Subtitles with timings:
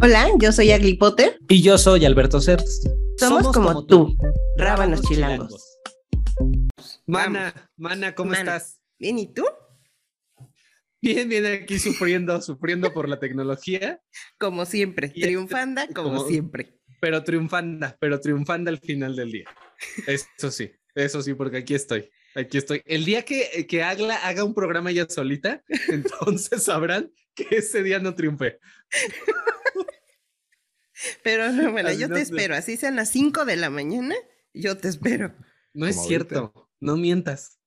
[0.00, 1.38] Hola, yo soy Agli Potter.
[1.48, 2.88] Y yo soy Alberto Certs.
[3.18, 4.16] Somos, como, tú,
[4.56, 5.78] rábanos chilangos.
[7.06, 8.56] Mana, Mana, ¿cómo Mana.
[8.56, 8.80] estás?
[8.98, 9.44] Bien, ¿y tú?
[11.00, 14.00] Bien, bien, aquí sufriendo, sufriendo por la tecnología,
[14.38, 16.78] Como siempre, Y triunfanda como, como- siempre.
[17.00, 19.44] pero triunfanda, pero triunfanda al final del día.
[20.06, 22.10] Eso sí, eso sí, porque aquí estoy.
[22.34, 22.82] Aquí estoy.
[22.86, 27.98] El día que, que Agla haga un programa ella solita, entonces sabrán que ese día
[28.00, 28.58] no triunfé.
[31.22, 32.54] Pero no, bueno, yo te espero.
[32.54, 34.14] Así sean las 5 de la mañana,
[34.52, 35.34] yo te espero.
[35.72, 36.70] No es Como cierto.
[36.80, 37.58] No mientas.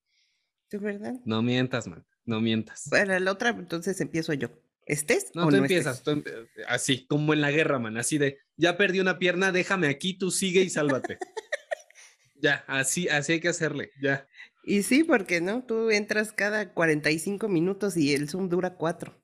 [0.70, 1.14] ¿De verdad?
[1.26, 2.06] No mientas, man.
[2.26, 2.88] No mientas.
[2.90, 4.50] Para la otra, entonces empiezo yo.
[4.86, 6.14] ¿Estés No, o tú no empiezas, estés?
[6.14, 9.88] tú empe- así, como en la guerra, man, así de, ya perdí una pierna, déjame
[9.88, 11.18] aquí, tú sigue y sálvate.
[12.36, 14.28] ya, así, así hay que hacerle, ya.
[14.64, 19.18] Y sí, porque no, tú entras cada 45 minutos y el Zoom dura 4.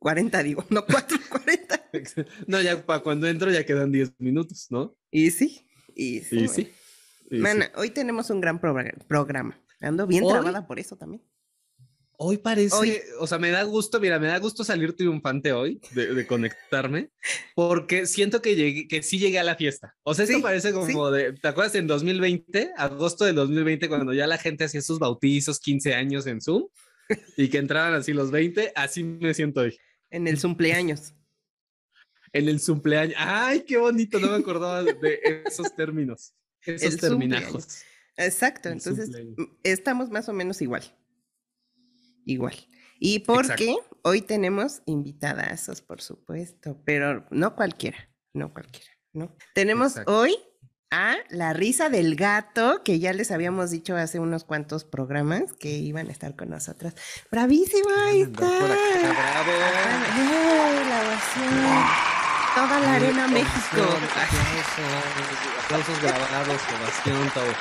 [0.00, 1.88] 40 digo, no 4, 40.
[2.48, 4.96] no, ya para cuando entro ya quedan 10 minutos, ¿no?
[5.10, 6.36] Y sí, y sí.
[6.36, 6.52] Y bueno.
[6.52, 6.60] sí.
[7.30, 7.40] y sí.
[7.42, 9.60] Mana, hoy tenemos un gran progra- programa.
[9.80, 10.32] Ando bien ¿Hoy?
[10.32, 11.22] trabada por eso también.
[12.22, 12.98] Hoy parece, Hoy.
[13.18, 17.10] o sea, me da gusto, mira, me da gusto salir triunfante hoy de, de conectarme,
[17.54, 19.96] porque siento que llegué, que sí llegué a la fiesta.
[20.02, 24.12] O sea, esto Sí, parece como de, ¿te acuerdas en 2020, agosto del 2020, cuando
[24.12, 26.64] ya la gente hacía sus bautizos, 15 años en Zoom,
[27.38, 29.78] y que entraban así los 20, así me siento hoy.
[30.10, 31.14] En el cumpleaños.
[32.32, 33.16] En el cumpleaños.
[33.18, 37.82] Ay, qué bonito, no me acordaba de esos términos, esos El terminajos.
[38.16, 39.10] Exacto, El entonces
[39.62, 40.82] estamos más o menos igual.
[42.24, 42.54] Igual.
[42.98, 49.34] Y porque hoy tenemos invitadazos, por supuesto, pero no cualquiera, no cualquiera, ¿no?
[49.54, 50.18] Tenemos Exacto.
[50.18, 50.36] hoy
[50.90, 55.70] a la risa del gato, que ya les habíamos dicho hace unos cuantos programas que
[55.70, 56.94] iban a estar con nosotras.
[57.30, 58.06] ¡Bravísima!
[58.06, 58.44] Ahí está.
[58.46, 59.52] Andar por acá, bravo.
[60.20, 62.10] ¡Eh, la ovación!
[62.54, 63.50] Toda la arena México.
[63.70, 64.84] Aplausos,
[65.64, 67.52] aplausos grabados, ovación, todo.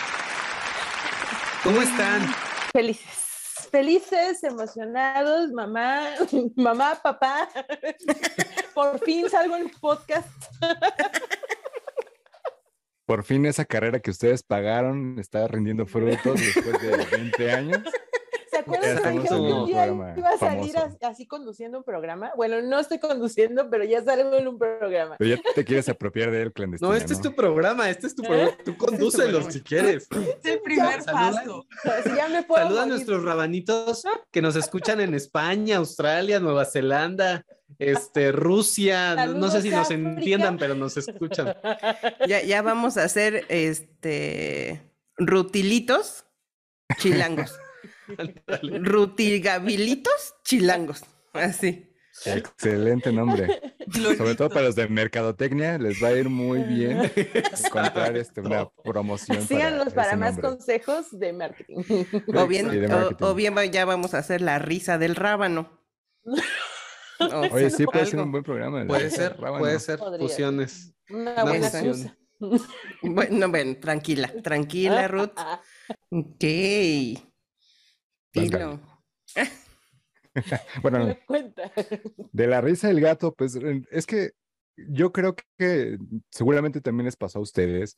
[1.63, 2.33] ¿Cómo están?
[2.73, 6.07] Felices, felices, emocionados, mamá,
[6.55, 7.47] mamá, papá.
[8.73, 10.27] Por fin salgo en podcast.
[13.09, 17.81] Por fin esa carrera que ustedes pagaron está rindiendo frutos después de 20 años.
[18.51, 20.97] ¿Se acuerdan que un día programa iba a salir famoso.
[21.01, 22.31] así conduciendo un programa?
[22.37, 25.15] Bueno, no estoy conduciendo, pero ya salgo en un programa.
[25.17, 26.91] Pero ya te quieres apropiar de él clandestino.
[26.91, 28.55] No, este es tu programa, este es tu programa.
[28.63, 30.07] Tú condúcelos si quieres.
[30.43, 31.65] Es el primer paso.
[31.85, 36.65] Así ya me puedo Saluda a nuestros rabanitos que nos escuchan en España, Australia, Nueva
[36.65, 37.43] Zelanda,
[37.77, 39.15] este, Rusia.
[39.27, 40.09] No- No sé si nos África.
[40.09, 41.55] entiendan, pero nos escuchan.
[42.27, 44.81] Ya, ya vamos a hacer este
[45.17, 46.25] rutilitos
[46.97, 47.57] chilangos.
[48.61, 51.03] Rutigabilitos chilangos.
[51.33, 51.85] Así.
[52.25, 53.61] Excelente nombre.
[54.17, 57.09] Sobre todo para los de mercadotecnia, les va a ir muy bien
[57.65, 59.41] encontrar este, una promoción.
[59.47, 60.49] Síganos para más nombre.
[60.49, 61.77] consejos de marketing.
[62.35, 63.25] O bien, Sí, de o- marketing.
[63.25, 65.79] o, bien ya vamos a hacer la risa del rábano.
[67.51, 68.85] Oye, sí, puede ser un buen programa.
[68.85, 69.59] Puede ser, rábano.
[69.59, 69.99] puede ser.
[69.99, 70.27] Podría.
[70.27, 70.93] Fusiones.
[71.09, 72.15] Una buena fusión.
[73.01, 75.33] Bueno, bueno, tranquila, tranquila, Ruth.
[76.09, 76.39] Ok.
[78.33, 78.79] Dilo.
[80.81, 81.69] Bueno, cuenta.
[82.31, 83.59] De la risa del gato, pues
[83.91, 84.31] es que
[84.77, 85.97] yo creo que
[86.31, 87.97] seguramente también les pasó a ustedes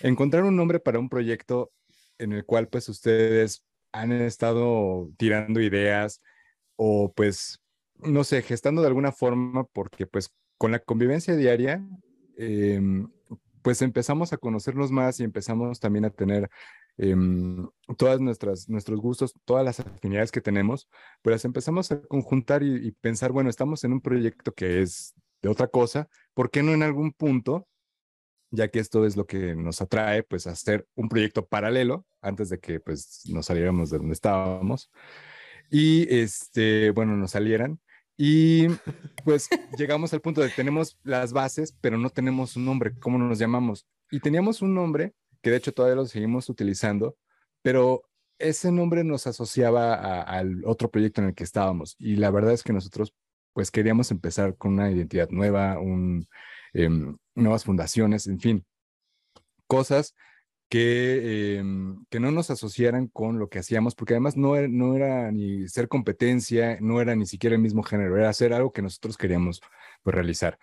[0.00, 1.70] encontrar un nombre para un proyecto
[2.18, 3.62] en el cual pues ustedes
[3.92, 6.22] han estado tirando ideas
[6.76, 7.60] o pues
[8.00, 11.84] no sé, gestando de alguna forma porque pues con la convivencia diaria
[12.36, 13.08] em,
[13.62, 16.48] pues empezamos a conocernos más y empezamos también a tener
[16.98, 20.88] em, todas nuestras nuestros gustos, todas las afinidades que tenemos
[21.22, 25.48] pues empezamos a conjuntar y, y pensar, bueno, estamos en un proyecto que es de
[25.48, 27.68] otra cosa, ¿por qué no en algún punto,
[28.50, 32.58] ya que esto es lo que nos atrae, pues hacer un proyecto paralelo antes de
[32.58, 34.90] que pues nos saliéramos de donde estábamos
[35.70, 37.80] y este, bueno, nos salieran
[38.16, 38.66] y
[39.24, 43.38] pues llegamos al punto de tenemos las bases, pero no tenemos un nombre, ¿cómo nos
[43.38, 43.86] llamamos?
[44.10, 47.16] Y teníamos un nombre que de hecho todavía lo seguimos utilizando,
[47.62, 48.02] pero
[48.38, 52.52] ese nombre nos asociaba a- al otro proyecto en el que estábamos y la verdad
[52.52, 53.14] es que nosotros
[53.54, 56.26] pues queríamos empezar con una identidad nueva, un,
[56.74, 58.66] em, nuevas fundaciones, en fin,
[59.66, 60.14] cosas
[60.68, 65.30] que, em, que no nos asociaran con lo que hacíamos, porque además no no era
[65.32, 69.16] ni ser competencia, no era ni siquiera el mismo género, era hacer algo que nosotros
[69.16, 69.60] queríamos
[70.02, 70.58] pues, realizar.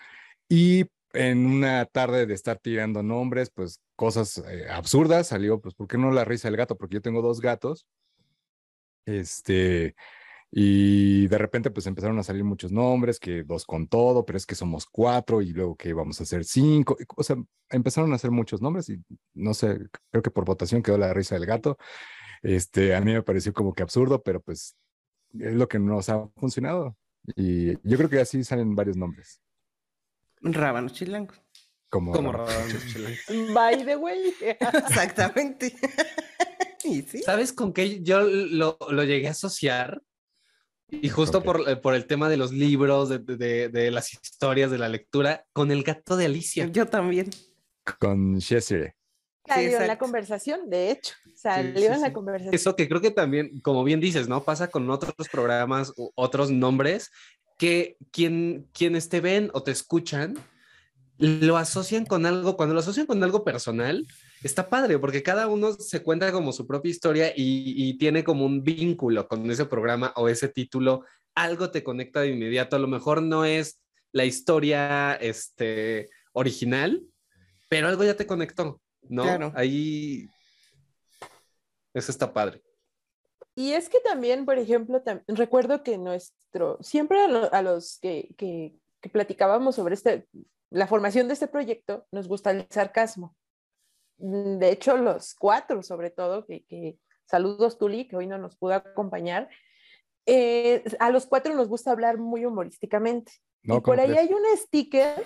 [0.49, 5.87] Y en una tarde de estar tirando nombres, pues cosas eh, absurdas, salió, pues, ¿por
[5.87, 6.75] qué no la risa del gato?
[6.77, 7.87] Porque yo tengo dos gatos.
[9.05, 9.95] Este,
[10.55, 14.45] Y de repente pues empezaron a salir muchos nombres, que dos con todo, pero es
[14.45, 16.95] que somos cuatro y luego que vamos a hacer cinco.
[17.15, 17.37] O sea,
[17.71, 19.03] empezaron a hacer muchos nombres y
[19.33, 19.79] no sé,
[20.11, 21.79] creo que por votación quedó la risa del gato.
[22.43, 24.75] Este, a mí me pareció como que absurdo, pero pues
[25.39, 26.95] es lo que nos ha funcionado.
[27.35, 29.41] Y yo creo que así salen varios nombres.
[30.39, 31.41] Rábanos chilangos.
[31.89, 32.85] Como, Como Rábanos.
[32.93, 33.53] Chilangos.
[33.55, 34.35] By the way.
[34.39, 35.75] Exactamente.
[36.83, 37.23] y sí.
[37.23, 40.03] ¿Sabes con qué yo lo, lo llegué a asociar?
[41.01, 41.43] Y justo Ok.
[41.43, 44.89] por, eh, por el tema de los libros, de, de- de las historias, de la
[44.89, 46.67] lectura, con el gato de Alicia.
[46.67, 47.29] Yo también.
[47.99, 48.95] Con Shesire.
[49.45, 51.13] Salió en la conversación, de hecho.
[51.35, 52.13] Salió sí, en la sí.
[52.13, 52.53] conversación.
[52.55, 54.43] Eso que creo que también, como bien dices, ¿no?
[54.43, 57.11] Pasa con otros programas u otros nombres
[57.57, 60.35] que quien, quienes te ven o te escuchan
[61.17, 64.07] lo asocian con algo, cuando lo asocian con algo personal,
[64.43, 68.45] está padre porque cada uno se cuenta como su propia historia y, y tiene como
[68.45, 71.05] un vínculo con ese programa o ese título,
[71.35, 73.79] algo te conecta de inmediato, a lo mejor no es
[74.11, 77.01] la historia este, original,
[77.69, 78.79] pero algo ya te conectó,
[79.09, 79.23] ¿no?
[79.23, 79.51] Claro.
[79.55, 80.27] Ahí,
[81.93, 82.61] eso está padre.
[83.55, 87.99] Y es que también, por ejemplo, tam- recuerdo que nuestro, siempre a, lo- a los
[87.99, 90.27] que, que- que platicábamos sobre este,
[90.71, 93.35] la formación de este proyecto, nos gusta el sarcasmo.
[94.17, 98.55] Mm, De hecho, los cuatro, sobre todo, que, que- saludos Tuli, que hoy no nos
[98.57, 99.49] pudo acompañar,
[100.25, 103.31] eh, a los cuatro nos gusta hablar muy humorísticamente.
[103.63, 104.29] No, y por ¿cómo ahí crees?
[104.29, 105.23] hay un sticker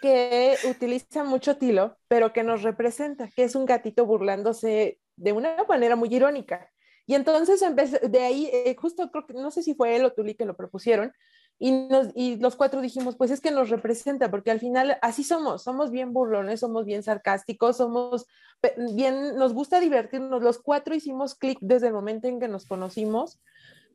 [0.00, 5.56] que utiliza mucho Tilo, pero que nos representa, que es un gatito burlándose de una
[5.68, 6.68] manera muy irónica.
[7.06, 10.12] Y entonces empecé, de ahí, eh, justo creo que, no sé si fue él o
[10.12, 11.12] Tuli que lo propusieron,
[11.62, 15.22] y, nos, y los cuatro dijimos, pues es que nos representa, porque al final así
[15.22, 18.26] somos, somos bien burlones, somos bien sarcásticos, somos
[18.96, 20.42] bien, nos gusta divertirnos.
[20.42, 23.40] Los cuatro hicimos clic desde el momento en que nos conocimos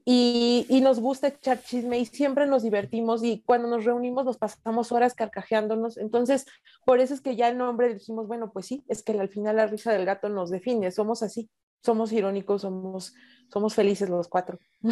[0.06, 4.38] y, y nos gusta echar chisme y siempre nos divertimos y cuando nos reunimos nos
[4.38, 5.98] pasamos horas carcajeándonos.
[5.98, 6.46] Entonces,
[6.86, 9.58] por eso es que ya el nombre dijimos, bueno, pues sí, es que al final
[9.58, 11.50] la risa del gato nos define, somos así,
[11.84, 13.14] somos irónicos, somos,
[13.52, 14.60] somos felices los cuatro.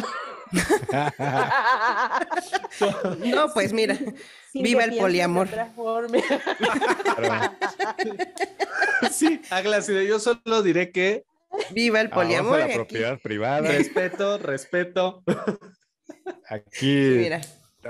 [3.24, 3.96] No, pues mira,
[4.52, 5.48] Sin Viva el poliamor.
[9.10, 11.24] Sí, Agla, si de yo solo diré que
[11.70, 12.58] viva el poliamor.
[12.58, 13.68] la y aquí- propiedad privada.
[13.68, 15.22] respeto, respeto.
[16.48, 17.40] Aquí, Mira,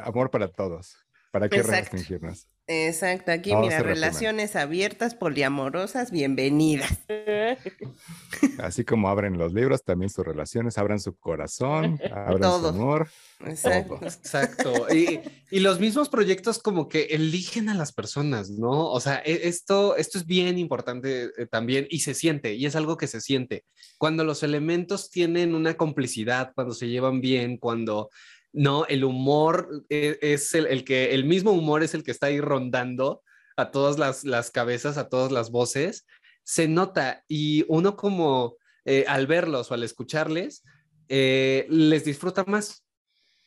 [0.02, 0.96] amor para todos.
[1.30, 1.80] ¿Para qué Exacto.
[1.80, 2.48] restringirnos?
[2.66, 6.98] Exacto, aquí mira, relaciones abiertas, poliamorosas, bienvenidas.
[8.58, 12.72] Así como abren los libros, también sus relaciones, abran su corazón, abran Todo.
[12.72, 13.08] su amor.
[13.44, 13.98] Exacto.
[14.02, 14.94] Exacto.
[14.94, 15.20] Y,
[15.50, 18.90] y los mismos proyectos como que eligen a las personas, ¿no?
[18.90, 22.76] O sea, e- esto, esto es bien importante eh, también y se siente, y es
[22.76, 23.64] algo que se siente.
[23.98, 28.10] Cuando los elementos tienen una complicidad, cuando se llevan bien, cuando
[28.52, 32.26] no, el humor eh, es el, el que, el mismo humor es el que está
[32.26, 33.22] ahí rondando
[33.56, 36.06] a todas las, las cabezas, a todas las voces,
[36.42, 40.62] se nota y uno como eh, al verlos o al escucharles,
[41.08, 42.84] eh, les disfruta más,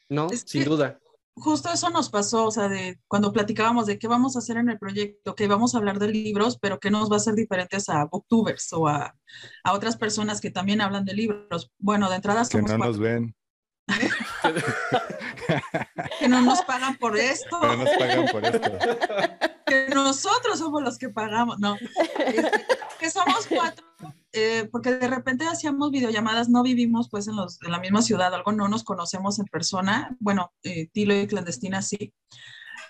[0.09, 0.27] ¿no?
[0.31, 0.99] Es Sin que- duda.
[1.35, 4.69] justo eso nos pasó, o sea, de cuando platicábamos de qué vamos a hacer en
[4.69, 7.87] el proyecto, que vamos a hablar de libros, pero que nos va a ser diferentes
[7.87, 9.15] a booktubers o a,
[9.63, 11.71] a otras personas que también hablan de libros.
[11.77, 13.35] Bueno, de entrada Que somos no cuatro, nos ven,
[16.19, 18.71] que no nos pagan por esto, pero nos pagan por esto.
[19.65, 21.75] que nosotros somos los que pagamos, no,
[22.25, 22.65] Este,
[22.99, 23.85] que somos cuatro,
[24.33, 28.33] eh, porque de repente hacíamos videollamadas, no vivimos pues en, los, en la misma ciudad,
[28.33, 32.13] algo no nos conocemos en persona, bueno, eh, Tilo y Clandestina sí.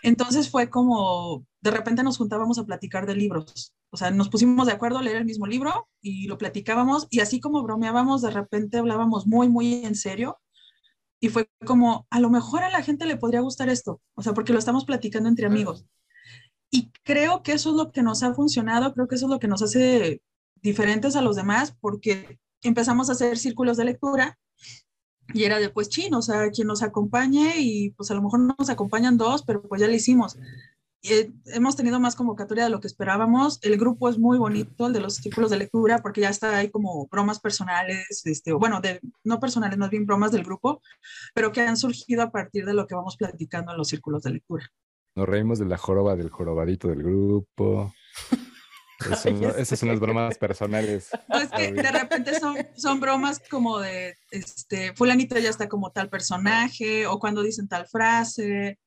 [0.02, 4.68] Entonces fue como, de repente nos juntábamos a platicar de libros, o sea, nos pusimos
[4.68, 8.32] de acuerdo a leer el mismo libro y lo platicábamos y así como bromeábamos, de
[8.32, 10.40] repente hablábamos muy, muy en serio
[11.20, 14.34] y fue como, a lo mejor a la gente le podría gustar esto, o sea,
[14.34, 15.86] porque lo estamos platicando entre amigos.
[16.72, 19.40] Y creo que eso es lo que nos ha funcionado, creo que eso es lo
[19.40, 20.22] que nos hace
[20.56, 24.38] diferentes a los demás, porque empezamos a hacer círculos de lectura
[25.34, 28.40] y era de pues chin, o sea, quien nos acompañe y pues a lo mejor
[28.40, 30.38] nos acompañan dos, pero pues ya lo hicimos.
[31.02, 33.60] Eh, hemos tenido más convocatoria de lo que esperábamos.
[33.62, 36.70] El grupo es muy bonito, el de los círculos de lectura, porque ya está ahí
[36.70, 40.82] como bromas personales, este, bueno, de, no personales, más bien bromas del grupo,
[41.34, 44.32] pero que han surgido a partir de lo que vamos platicando en los círculos de
[44.32, 44.68] lectura.
[45.16, 47.94] Nos reímos de la joroba del jorobadito del grupo.
[49.58, 51.10] Esas son las bromas personales.
[51.30, 56.10] Pues que de repente son, son bromas como de, este, fulanito ya está como tal
[56.10, 58.78] personaje, o cuando dicen tal frase,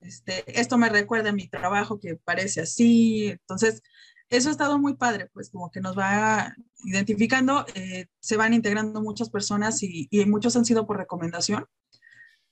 [0.00, 3.82] este, esto me recuerda a mi trabajo que parece así, entonces
[4.30, 9.00] eso ha estado muy padre, pues como que nos va identificando, eh, se van integrando
[9.00, 11.64] muchas personas y, y muchos han sido por recomendación.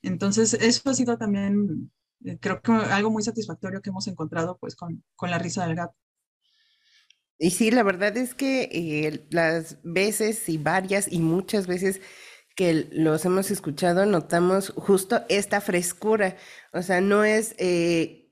[0.03, 1.91] Entonces, eso ha sido también,
[2.25, 5.77] eh, creo que algo muy satisfactorio que hemos encontrado pues con, con la risa del
[5.77, 5.95] gato.
[7.39, 12.01] Y sí, la verdad es que eh, las veces y varias y muchas veces
[12.57, 16.37] que los hemos escuchado, notamos justo esta frescura.
[16.73, 18.31] O sea, no es, eh,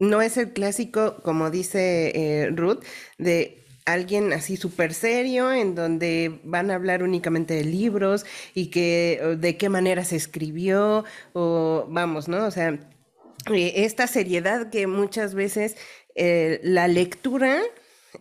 [0.00, 2.82] no es el clásico, como dice eh, Ruth,
[3.18, 9.36] de alguien así súper serio, en donde van a hablar únicamente de libros y que
[9.38, 12.46] de qué manera se escribió, o vamos, ¿no?
[12.46, 12.80] O sea,
[13.52, 15.76] esta seriedad que muchas veces
[16.16, 17.60] la lectura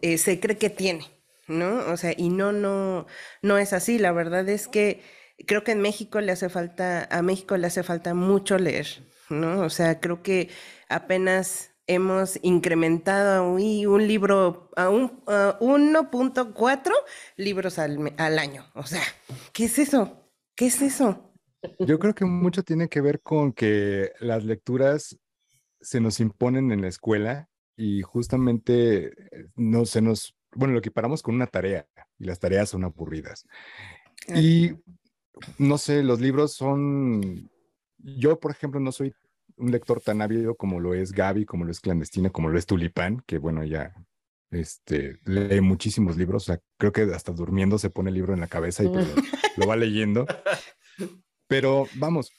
[0.01, 1.05] eh, se cree que tiene,
[1.47, 1.79] ¿no?
[1.91, 3.05] O sea, y no, no,
[3.41, 3.99] no es así.
[3.99, 5.01] La verdad es que
[5.47, 8.87] creo que en México le hace falta, a México le hace falta mucho leer,
[9.29, 9.61] ¿no?
[9.61, 10.49] O sea, creo que
[10.89, 16.91] apenas hemos incrementado un libro a un 1.4
[17.37, 18.65] libros al, al año.
[18.75, 19.03] O sea,
[19.51, 20.29] ¿qué es eso?
[20.55, 21.33] ¿Qué es eso?
[21.79, 25.17] Yo creo que mucho tiene que ver con que las lecturas
[25.81, 31.21] se nos imponen en la escuela y justamente eh, no se nos, bueno, lo equiparamos
[31.21, 33.45] con una tarea y las tareas son aburridas.
[34.35, 34.71] Y
[35.57, 37.49] no sé, los libros son,
[37.97, 39.13] yo por ejemplo no soy
[39.57, 42.65] un lector tan ávido como lo es Gaby, como lo es Clandestina, como lo es
[42.65, 43.93] Tulipán, que bueno, ya
[44.51, 48.39] este, lee muchísimos libros, o sea, creo que hasta durmiendo se pone el libro en
[48.39, 49.07] la cabeza y pues,
[49.57, 50.25] lo va leyendo.
[51.47, 52.31] Pero vamos,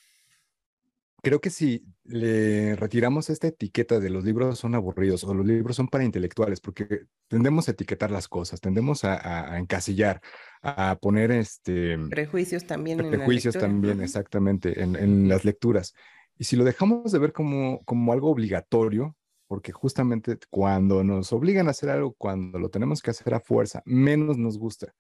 [1.25, 5.75] creo que si le retiramos esta etiqueta de los libros son aburridos o los libros
[5.75, 10.21] son para intelectuales, porque tendemos a etiquetar las cosas, tendemos a, encasillar,
[10.63, 11.99] a poner este...
[12.11, 12.99] Prejuicios también.
[12.99, 15.95] Prejuicios también, exactamente, en, las lecturas.
[16.39, 19.17] Y si lo dejamos de ver como, como algo obligatorio,
[19.49, 23.83] porque justamente cuando nos obligan a hacer algo, cuando lo tenemos que hacer a fuerza,
[23.85, 24.95] menos nos gusta.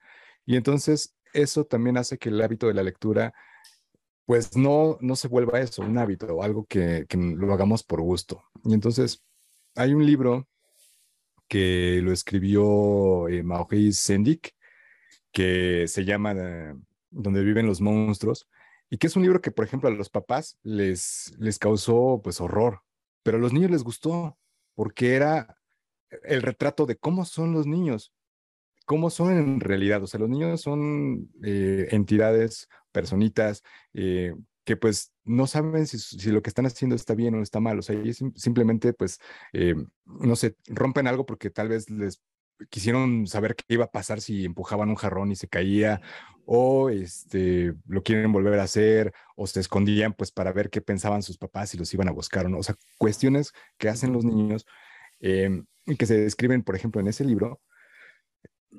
[0.46, 3.34] Y entonces eso también hace que el hábito de la lectura
[4.26, 8.42] pues no, no se vuelva eso, un hábito, algo que, lo hagamos por gusto.
[8.64, 9.22] Y entonces
[9.74, 10.48] hay un libro
[11.48, 14.54] que lo escribió eh, Maurice Sendik,
[15.30, 16.74] que se llama eh,
[17.10, 18.48] Donde viven los monstruos,
[18.88, 22.40] y que es un libro que, por ejemplo, a los papás les, les causó pues
[22.40, 22.82] horror,
[23.22, 24.38] pero a los niños les gustó,
[24.74, 25.58] porque era
[26.22, 28.12] el retrato de cómo son los niños,
[28.84, 30.02] cómo son en realidad.
[30.02, 33.62] O sea, los niños son eh, entidades personitas
[33.94, 37.78] eh, que pues no saben si, lo que están haciendo está bien o está mal.
[37.78, 39.18] O sea, ellos simplemente pues,
[39.52, 39.74] eh,
[40.04, 42.22] no sé, rompen algo porque tal vez les
[42.70, 46.00] quisieron saber qué iba a pasar si empujaban un jarrón y se caía,
[46.46, 51.22] o este, lo quieren volver a hacer, o se escondían pues para ver qué pensaban
[51.22, 52.58] sus papás y los iban a buscar o no.
[52.58, 54.66] O sea, cuestiones que hacen los niños
[55.20, 57.60] y que se describen, por ejemplo, en ese libro,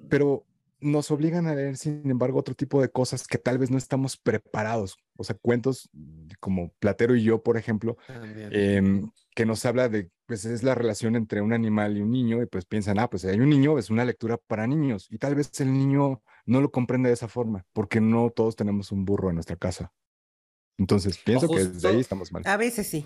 [0.10, 0.46] pero
[0.80, 4.18] nos obligan a leer, sin embargo, otro tipo de cosas que tal vez no estamos
[4.18, 4.98] preparados.
[5.18, 5.90] O sea, cuentos
[6.40, 7.98] como Platero y yo, por ejemplo,
[8.52, 12.42] em, que nos habla de, pues es la relación entre un animal y un niño,
[12.42, 15.36] y pues piensan, ah, pues hay un niño, es una lectura para niños, y tal
[15.36, 19.30] vez el niño no lo comprende de esa forma, porque no todos tenemos un burro
[19.30, 19.92] en nuestra casa.
[20.78, 22.44] Entonces, pienso que desde ahí estamos mal.
[22.46, 23.06] A veces sí.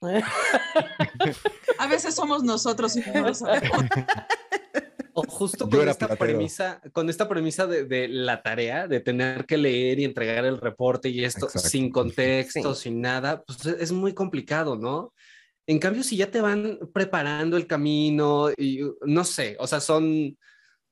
[1.78, 3.82] a veces somos nosotros y no lo sabemos.
[5.18, 9.98] O justo con esta premisa, con esta premisa de, la tarea, de tener que leer
[9.98, 14.76] y entregar el reporte y esto sin contexto, sin nada, pues e, es muy complicado,
[14.76, 15.14] ¿no?
[15.66, 20.36] En cambio, si ya te van preparando el camino y no sé, o sea, son,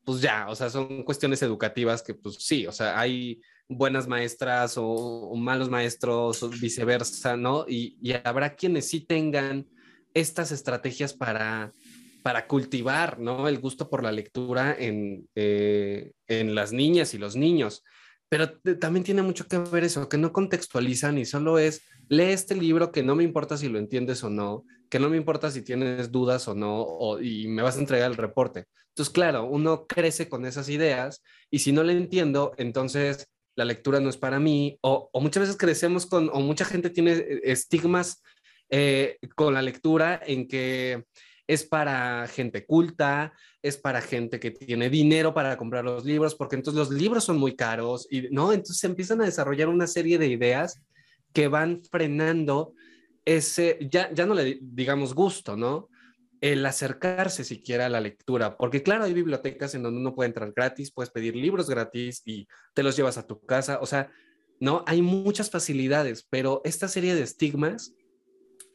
[0.05, 4.77] pues ya, o sea, son cuestiones educativas que pues sí, o sea, hay buenas maestras
[4.79, 7.67] o, malos maestros o viceversa, ¿no?
[7.69, 9.67] Y, y habrá quienes sí tengan
[10.15, 11.73] estas estrategias para
[12.25, 13.49] para cultivar ¿no?
[13.49, 17.85] el gusto por la lectura en, eh, en las niñas y los niños.
[18.31, 22.55] Pero también tiene mucho que ver eso, que no contextualizan y solo es, lee este
[22.55, 25.61] libro que no me importa si lo entiendes o no, que no me importa si
[25.61, 28.69] tienes dudas o no, y me vas a entregar el reporte.
[28.89, 34.01] Entonces, claro, uno crece con esas ideas y si no le entiendo, entonces la lectura
[34.01, 38.23] no es para mí, o, muchas veces crecemos con, o mucha gente tiene eh, estigmas
[38.71, 41.05] eh, con la lectura en que
[41.47, 43.33] es para gente culta,
[43.63, 47.39] es para gente que tiene dinero para comprar los libros, porque entonces los libros son
[47.39, 50.83] muy caros y no, entonces empiezan a desarrollar una serie de ideas
[51.33, 52.73] que van frenando
[53.25, 55.89] ese, ya, ya no le digamos gusto, ¿no?
[56.41, 60.53] El acercarse siquiera a la lectura, porque claro, hay bibliotecas en donde uno puede entrar
[60.55, 64.11] gratis, puedes pedir libros gratis y te los llevas a tu casa, o sea,
[64.61, 64.85] ¿no?
[64.87, 67.95] Hay muchas facilidades, pero esta serie de estigmas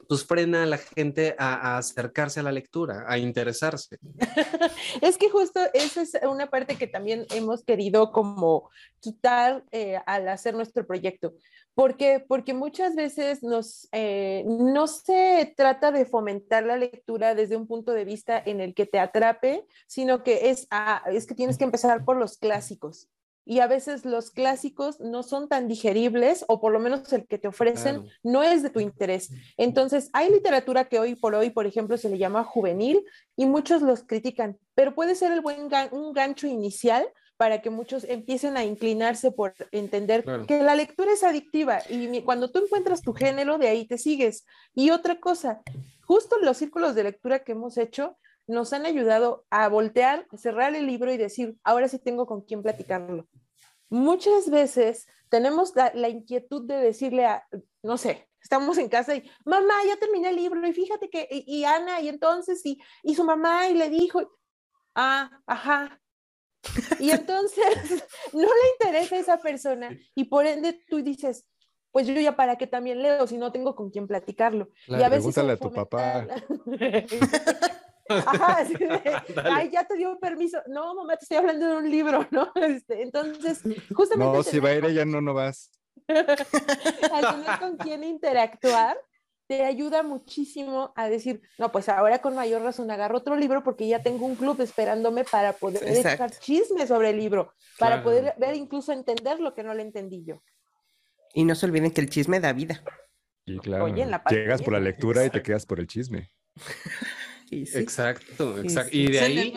[0.09, 3.99] pues frena a la gente a, acercarse a la lectura, a interesarse.
[5.01, 10.27] es que justo esa es una parte que también hemos querido como quitar eh, al
[10.27, 11.35] hacer nuestro proyecto,
[11.75, 11.95] ¿Por?
[12.27, 17.91] Porque muchas veces nos, eh, no se trata de fomentar la lectura desde un punto
[17.91, 21.65] de vista en el que te atrape, sino que es, ah, es que tienes que
[21.65, 23.09] empezar por los clásicos.
[23.51, 27.39] Y a veces los clásicos no son tan digeribles, o por lo menos el que
[27.39, 28.09] te ofrecen Claro.
[28.21, 29.31] no es de tu interés.
[29.57, 33.03] Entonces, hay literatura que hoy por hoy, por ejemplo, se le llama juvenil
[33.35, 37.71] y muchos los critican, pero puede ser el buen gan- un gancho inicial para que
[37.71, 40.45] muchos empiecen a inclinarse por entender Claro.
[40.45, 44.45] que la lectura es adictiva y cuando tú encuentras tu género, de ahí te sigues.
[44.75, 45.61] Y otra cosa,
[46.05, 48.15] justo los círculos de lectura que hemos hecho
[48.45, 52.61] nos han ayudado a voltear, cerrar el libro y decir, ahora sí tengo con quién
[52.61, 53.27] platicarlo.
[53.89, 57.48] Muchas veces tenemos la, la inquietud de decirle a,
[57.84, 61.60] no sé, estamos en casa y, mamá, ya terminé el libro y fíjate que, y,
[61.60, 64.22] y Ana, y entonces, y, y su mamá, y le dijo,
[64.96, 66.00] ah, ajá.
[67.00, 67.63] Y entonces
[68.34, 71.46] no le interesa a esa persona y por ende tú dices,
[71.91, 74.69] pues yo ya para qué también leo si no tengo con quién platicarlo.
[74.84, 76.27] y Claro, a veces pregúntale a tu papá.
[78.09, 78.87] Ajá, así de,
[79.35, 79.49] Dale.
[79.51, 80.61] ay, ya te dio permiso.
[80.67, 82.51] No, mamá, te estoy hablando de un libro, ¿no?
[82.55, 83.61] Este, entonces,
[83.93, 85.71] justamente No, si va a ir ella, no, no vas.
[86.07, 88.97] al tener con quién interactuar,
[89.47, 93.87] te ayuda muchísimo a decir, no, pues ahora con mayor razón agarro otro libro porque
[93.87, 96.23] ya tengo un club esperándome para poder Exacto.
[96.25, 98.03] echar chisme sobre el libro, para Claro.
[98.03, 100.43] poder ver, incluso entender lo que no le entendí yo.
[101.33, 102.83] Y no se olviden que el chisme da vida.
[103.45, 106.31] Y claro, Oye, en la llegas por la lectura y te quedas por el chisme.
[107.51, 107.79] Y sí.
[107.79, 108.91] Exacto, exacto.
[108.91, 109.01] sí.
[109.01, 109.53] Y de ahí,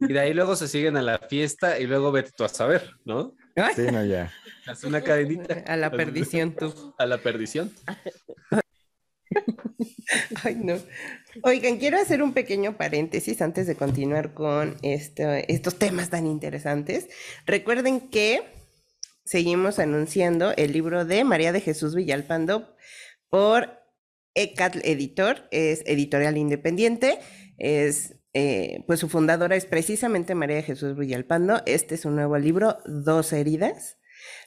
[0.00, 2.90] y de ahí luego se siguen a la fiesta y luego vete tú a saber,
[3.04, 3.34] ¿no?
[3.74, 4.32] Sí, no, ya.
[4.66, 6.94] Haz una cadenita a la perdición tú.
[6.98, 7.72] a la perdición.
[10.42, 10.76] Ay, no.
[11.42, 17.08] Oigan, quiero hacer un pequeño paréntesis antes de continuar con este- estos temas tan interesantes.
[17.46, 18.42] Recuerden que
[19.24, 22.74] seguimos anunciando el libro de María de Jesús Villalpando
[23.28, 23.77] por
[24.38, 27.18] ECAT Editor, es editorial independiente,
[27.56, 31.60] es, eh, pues su fundadora es precisamente María Jesús Villalpando.
[31.66, 33.98] Este es un nuevo libro, Dos Heridas.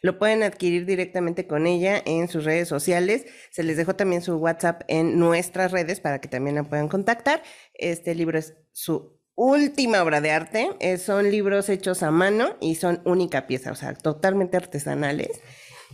[0.02, 3.26] Lo pueden adquirir directamente con ella en sus redes sociales.
[3.52, 7.44] Se les dejó también su WhatsApp en nuestras redes para que también la puedan contactar.
[7.74, 10.98] Este libro es su última obra de arte.
[10.98, 15.42] Son libros hechos a mano y son única pieza, o sea, totalmente artesanales.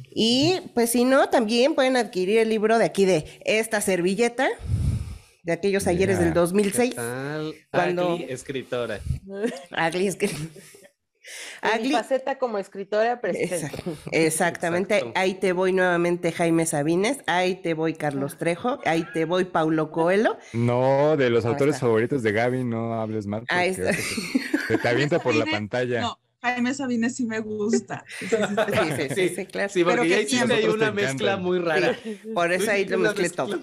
[0.10, 4.48] Y pues si no, también pueden adquirir el libro de aquí de esta servilleta,
[5.44, 6.90] de aquellos ayeres del Mira, 2006.
[6.92, 7.54] ¿Qué tal?
[7.72, 9.00] Cuando- Agli, escritora.
[9.72, 10.26] Agli, es que-
[11.62, 13.70] En mi Agli- faceta como escritora presente.
[14.12, 15.20] Exactamente, Exacto.
[15.20, 19.92] ahí te voy nuevamente Jaime Sabines, ahí te voy Carlos Trejo, ahí te voy Paulo
[19.92, 21.86] Coelho, No, de los Ahí autores está.
[21.86, 23.44] favoritos de Gaby, no hables mal.
[23.50, 24.02] ahí porque está.
[24.04, 26.00] Se se te avienta por la pantalla.
[26.02, 28.06] No, Jaime Sabines sí me gusta.
[28.19, 29.69] Sí, sí, sí, sí, claro.
[29.69, 31.97] Sí, porque Pero ya hiciste ahí una mezcla muy rara.
[32.34, 33.60] Por eso ahí lo mezclé todo.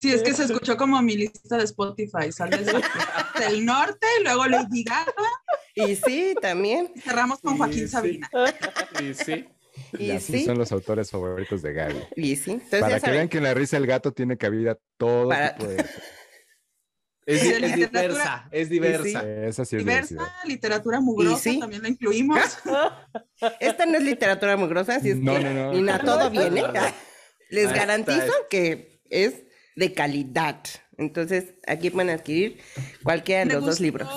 [0.00, 2.30] Sí, es que se escuchó como mi lista de Spotify.
[2.30, 2.82] Sales de-
[3.40, 5.14] del norte, luego Lady Gaga,
[5.74, 7.88] Y sí, también, y cerramos con Joaquín.
[7.88, 8.30] Sabina.
[8.98, 9.48] Sí, sí.
[9.98, 11.96] Y y así sí, son los autores favoritos de Gaby.
[12.16, 12.52] y sí.
[12.52, 15.54] Entonces Para que saben, vean que en la risa del gato tiene cabida todo Para-
[15.56, 15.84] tipo de...
[17.26, 19.22] Es, diversa, es diversa.
[19.46, 20.44] Esa sí es Diversa, diversidad.
[20.46, 21.58] literatura mugrosa, sí.
[21.58, 22.38] también la incluimos.
[23.60, 25.72] esta no es literatura mugrosa, así es No, que no, no.
[25.72, 26.62] ni nada, todo No, viene.
[26.62, 26.80] no, no.
[27.50, 29.34] Les garantizo que es
[29.76, 30.60] de calidad.
[30.96, 32.60] Entonces, aquí pueden adquirir
[33.02, 34.08] cualquiera de Me los dos libros.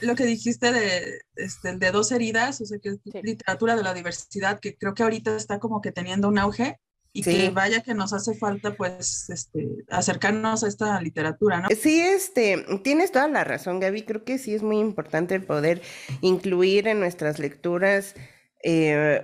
[0.00, 3.20] Lo que dijiste de, este, de dos heridas, o sea, que es Sí.
[3.22, 6.80] literatura de la diversidad, que creo que ahorita está como que teniendo un auge
[7.12, 7.30] y Sí.
[7.36, 11.68] que vaya que nos hace falta, pues, este, acercarnos a esta literatura, ¿no?
[11.80, 14.02] Sí, este, tienes toda la razón, Gaby.
[14.02, 15.80] Creo que sí es muy importante el poder
[16.20, 18.14] incluir en nuestras lecturas,
[18.62, 19.22] eh,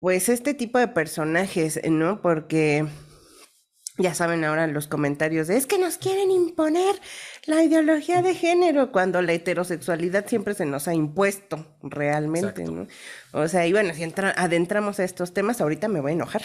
[0.00, 2.20] pues, este tipo de personajes, ¿no?
[2.22, 2.86] Porque
[3.96, 6.96] ya saben ahora los comentarios de es que nos quieren imponer
[7.46, 12.72] la ideología de género cuando la heterosexualidad siempre se nos ha impuesto realmente, Exacto.
[12.72, 12.86] ¿no?
[13.40, 16.42] O sea, y bueno, si entra- adentramos a estos temas, ahorita me voy a enojar.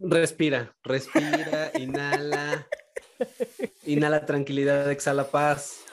[0.00, 2.66] Respira, respira, inhala.
[3.84, 5.84] Inhala tranquilidad, exhala paz.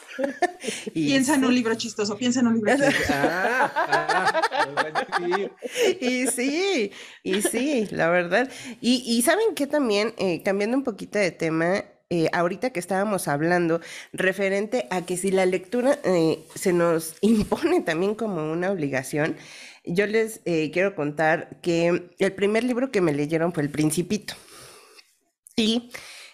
[0.94, 3.14] Y Piensa en un libro chistoso, piensa en un libro chistoso.
[3.14, 5.52] Ah, ah.
[6.00, 6.92] Y sí,
[7.24, 8.50] y sí, la verdad.
[8.82, 13.28] Y, y saben que también, eh, cambiando un poquito de tema, eh, ahorita que estábamos
[13.28, 13.82] hablando
[14.14, 19.36] referente a que si la lectura eh, se nos impone también como una obligación,
[19.88, 24.34] yo les eh, quiero contar que el primer libro que me leyeron fue El Principito.
[25.56, 25.92] Y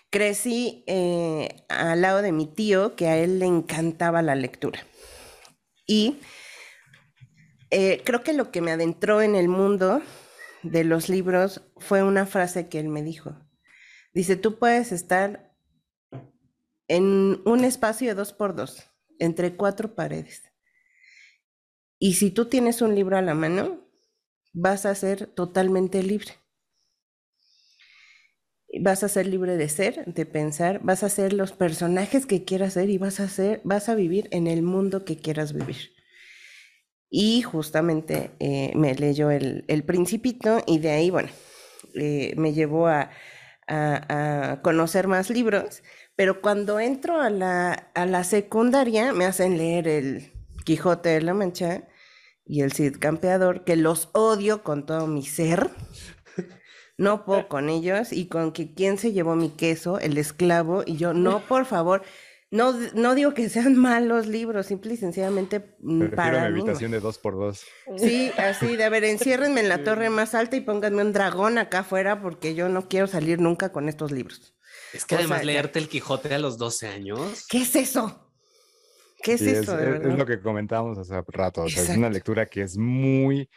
[0.10, 4.86] crecí eh, al lado de mi tío, que a él le encantaba la lectura.
[5.88, 6.20] Y
[7.72, 10.02] eh, creo que lo que me adentró en el mundo
[10.62, 13.36] de los libros fue una frase que él me dijo.
[14.13, 15.52] Dice, tú puedes estar
[16.88, 20.53] en un espacio de dos por dos, entre cuatro paredes.
[22.06, 23.80] Y si tú tienes un libro a la mano,
[24.52, 26.34] vas a ser totalmente libre.
[28.82, 32.74] Vas a ser libre de ser, de pensar, vas a ser los personajes que quieras
[32.74, 35.94] ser y vas a ser, vas a vivir en el mundo que quieras vivir.
[37.10, 41.30] Y justamente eh, me leyó el, el, Principito y de ahí, bueno,
[41.96, 43.12] eh, me llevó a,
[43.70, 45.84] a, conocer más libros,
[46.18, 50.34] pero cuando entro a la, a la secundaria me hacen leer el
[50.66, 51.88] Quijote de la Mancha
[52.45, 55.69] y el Cid Campeador, que los odio con todo mi ser.
[56.97, 60.97] No puedo con ellos y con que quién se llevó mi queso, el esclavo, y
[60.97, 62.03] yo, no, por favor,
[62.51, 66.62] no, no digo que sean malos libros, simple y sencillamente mm, para una mí.
[66.62, 67.65] habitación de dos por dos.
[67.97, 71.58] Sí, así, de a ver, enciérrenme en la torre más alta y pónganme un dragón
[71.58, 74.56] acá afuera porque yo no quiero salir nunca con estos libros.
[74.93, 77.45] Es que O además sea, leerte el Quijote a los 12 años.
[77.49, 78.33] ¿Qué es eso?
[79.23, 79.77] ¿Qué es Sí, eso?
[79.77, 80.12] de es, verdad?
[80.12, 81.63] es lo que comentábamos hace rato.
[81.63, 83.49] O sea, es una lectura que es muy.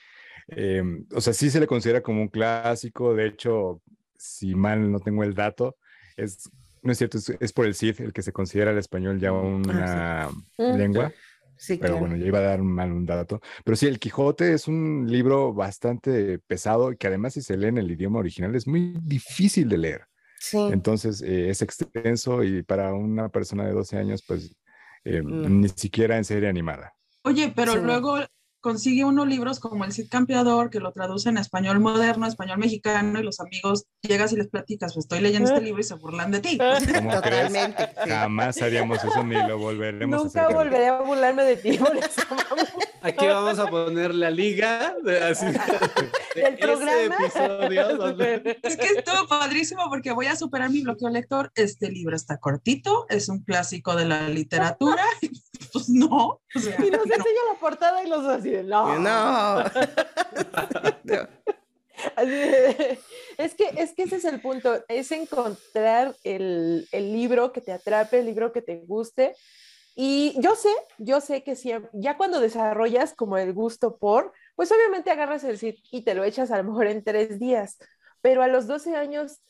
[0.48, 3.14] eh, o sea, sí se le considera como un clásico.
[3.14, 3.83] De hecho,
[4.16, 5.76] si mal no tengo el dato,
[6.16, 6.50] es.
[6.83, 9.33] No es cierto, es, es por el CID el que se considera el español ya
[9.33, 10.76] una Mm.
[10.76, 11.12] lengua.
[11.59, 12.00] Sí, Pero claro.
[12.00, 13.40] bueno, yo iba a dar mal un dato.
[13.64, 17.68] Pero sí, el Quijote es un libro bastante pesado y que además si se lee
[17.68, 20.02] en el idioma original es muy difícil de leer.
[20.38, 20.59] Sí.
[20.70, 24.55] Entonces eh, es extenso y para una persona de 12 años, pues
[25.07, 25.49] eh, No.
[25.49, 26.95] ni siquiera en serie animada.
[27.23, 28.19] Oye, pero Sí, luego
[28.61, 33.21] consigue unos libros como El Cid Campeador, que lo traduce en español moderno, español mexicano,
[33.21, 36.33] y los amigos llegas y les platicas, pues estoy leyendo este libro y se burlan
[36.33, 36.59] de ti.
[36.59, 36.77] ¿Cómo
[37.21, 37.47] crees?
[37.49, 37.88] Totalmente.
[38.09, 40.57] Jamás haríamos eso ni lo volveremos a Nunca hacer.
[40.57, 42.23] volveré a burlarme de ti por eso.
[43.07, 45.47] Aquí vamos a poner la liga de, así,
[46.35, 47.16] de programa.
[47.21, 51.53] episodio donde- Es que estuvo padrísimo porque voy a superar mi bloqueo lector.
[51.55, 55.05] Este libro está cortito, es un clásico de la literatura.
[55.73, 56.07] Pues no.
[56.55, 57.14] o sea, Y nos no.
[57.14, 58.99] enseña la portada y los así de, no.
[58.99, 59.64] No.
[61.05, 61.29] No.
[63.38, 67.73] Es, que, es que ese es el punto, es encontrar el, el libro que te
[67.73, 69.35] atrape, el libro que te guste.
[69.99, 74.71] Y yo sé, yo sé que siempre, ya cuando desarrollas como el gusto por, pues
[74.71, 77.79] obviamente agarras el sitio y te lo echas a lo mejor en tres días,
[78.21, 79.41] pero a los 12 años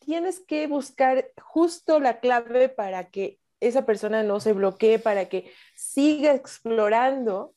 [0.00, 5.50] tienes que buscar justo la clave para que esa persona no se bloquee, para que
[5.74, 7.54] siga explorando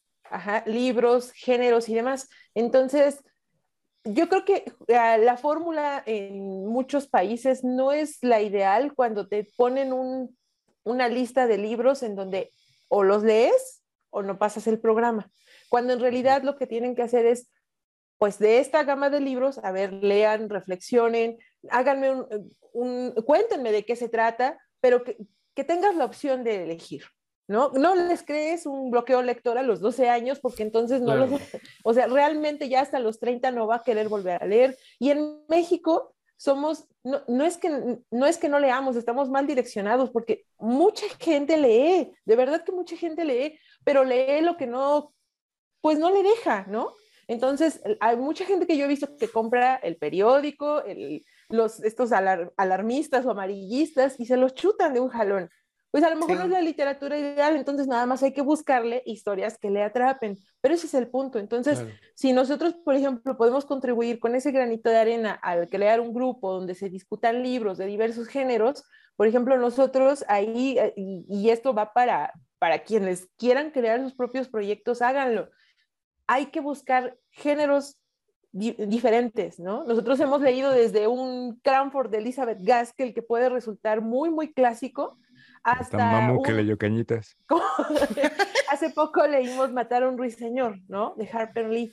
[0.65, 2.29] libros, géneros y demás.
[2.55, 3.25] Entonces,
[4.05, 9.45] yo creo que uh, la fórmula en muchos países no es la ideal cuando te
[9.57, 10.36] ponen un,
[10.87, 12.51] una lista de libros en donde
[12.87, 15.29] o los lees o no pasas el programa.
[15.69, 17.51] Cuando en realidad lo que tienen que hacer es,
[18.17, 21.37] pues de esta gama de libros, a ver, lean, reflexionen,
[21.69, 25.17] háganme un, un cuéntenme de qué se trata, pero que,
[25.53, 27.03] que tengas la opción de elegir.
[27.47, 27.71] ¿no?
[27.71, 31.27] No les crees un bloqueo lector a los 12 años porque entonces no Claro.
[31.27, 31.41] los,
[31.83, 34.77] o sea, realmente ya hasta los 30 no va a querer volver a leer.
[34.99, 39.47] Y en México somos, no, no es que, no es que no leamos, estamos mal
[39.47, 44.67] direccionados porque mucha gente lee, de verdad que mucha gente lee, pero lee lo que
[44.67, 45.13] no,
[45.81, 46.93] pues no le deja, ¿no?
[47.27, 50.81] Entonces, hay mucha gente que yo he visto que compra el periódico,
[51.49, 55.49] los, estos alar, alarmistas o amarillistas y se los chutan de un jalón.
[55.97, 56.37] Pues a lo mejor Sí.
[56.37, 60.37] no es la literatura ideal, entonces nada más hay que buscarle historias que le atrapen.
[60.61, 61.39] Pero ese es el punto.
[61.39, 61.95] Entonces, Claro.
[62.13, 66.53] si nosotros, por ejemplo, podemos contribuir con ese granito de arena al crear un grupo
[66.53, 68.83] donde se discutan libros de diversos géneros,
[69.15, 74.13] por ejemplo, nosotros ahí, eh, y, y esto va para, para quienes quieran crear sus
[74.13, 75.49] propios proyectos, háganlo.
[76.27, 77.97] Hay que buscar géneros
[78.51, 79.83] di- diferentes, ¿no?
[79.85, 85.17] Nosotros hemos leído desde un Cranford de Elizabeth Gaskell que puede resultar muy, muy clásico,
[85.67, 87.37] Hasta Mamu que un- leyó cañitas.
[88.71, 91.13] Hace poco leímos Matar a un ruiseñor, ¿no?
[91.17, 91.91] De Harper Lee.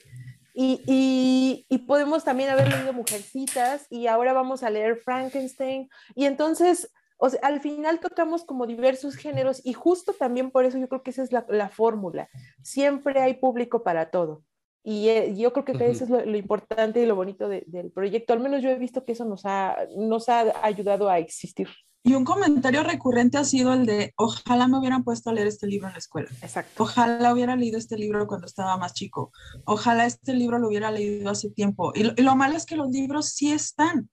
[0.54, 5.88] Y, y, y, podemos también haber leído Mujercitas y ahora vamos a leer Frankenstein.
[6.14, 10.78] Y entonces, o sea, al final tocamos como diversos géneros y justo también por eso
[10.78, 12.28] yo creo que esa es la, la fórmula.
[12.62, 14.44] Siempre hay público para todo.
[14.84, 17.64] Y eh, yo creo que, que eso es lo, lo, importante y lo bonito de,
[17.66, 18.32] del proyecto.
[18.34, 21.68] Al menos yo he visto que eso nos ha, nos ha ayudado a existir.
[22.07, 25.67] Y un comentario recurrente ha sido el de, ojalá me hubieran puesto a leer este
[25.67, 26.29] libro en la escuela.
[26.43, 26.83] Exacto.
[26.83, 29.33] Ojalá hubiera leído este libro cuando estaba más chico.
[29.64, 31.93] Ojalá este libro lo hubiera leído hace tiempo.
[31.95, 34.11] Y lo, y lo malo es que los libros sí están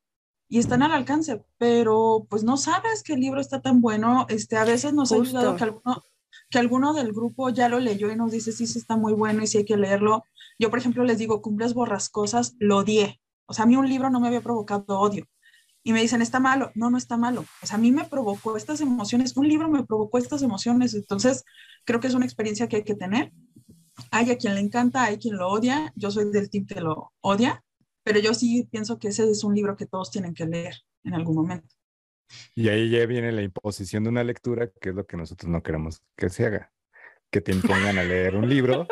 [0.47, 4.25] y están al alcance, pero pues no sabes que el libro está tan bueno.
[4.29, 5.37] Este, a veces nos Justo.
[5.37, 6.03] ha ayudado que alguno,
[6.49, 9.43] que alguno del grupo ya lo leyó y nos dice, sí, sí está muy bueno
[9.43, 10.23] y sí hay que leerlo.
[10.57, 13.19] Yo, por ejemplo, les digo, Cumbres Borrascosas, lo odié.
[13.47, 15.25] O sea, a mí un libro no me había provocado odio.
[15.83, 16.71] Y me dicen, está malo.
[16.75, 17.45] No, no está malo.
[17.61, 19.35] O sea, a mí me provocó estas emociones.
[19.35, 20.93] Un libro me provocó estas emociones.
[20.93, 21.43] Entonces,
[21.85, 23.31] creo que es una experiencia que hay que tener.
[24.11, 25.91] Hay a quien le encanta, hay quien lo odia.
[25.95, 27.63] Yo soy del team que lo odia,
[28.03, 31.13] pero yo sí pienso que ese es un libro que todos tienen que leer en
[31.13, 31.75] algún momento.
[32.55, 35.61] Y ahí ya viene la imposición de una lectura, que es lo que nosotros no
[35.61, 36.71] queremos que se haga.
[37.29, 38.87] Que te impongan a leer un libro,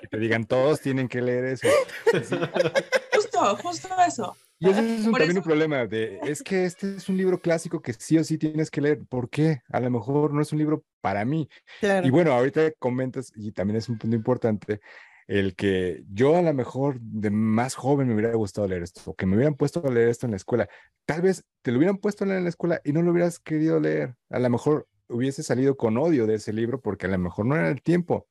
[0.00, 1.68] que te digan todos tienen que leer eso.
[3.14, 4.36] Justo, justo eso.
[4.64, 7.40] Y ese es un, también eso- un problema de, es que este es un libro
[7.40, 9.00] clásico que sí o sí tienes que leer.
[9.08, 9.60] ¿Por qué?
[9.68, 11.48] A lo mejor no es un libro para mí.
[11.80, 12.06] Claro.
[12.06, 14.80] Y bueno, ahorita comentas, y también es un punto importante,
[15.26, 19.14] el que yo a lo mejor de más joven me hubiera gustado leer esto, o
[19.14, 20.68] que me hubieran puesto a leer esto en la escuela.
[21.06, 23.38] Tal vez te lo hubieran puesto a leer en la escuela y no lo hubieras
[23.38, 24.16] querido leer.
[24.30, 27.56] A lo mejor hubiese salido con odio de ese libro porque a lo mejor no
[27.56, 28.26] era el tiempo.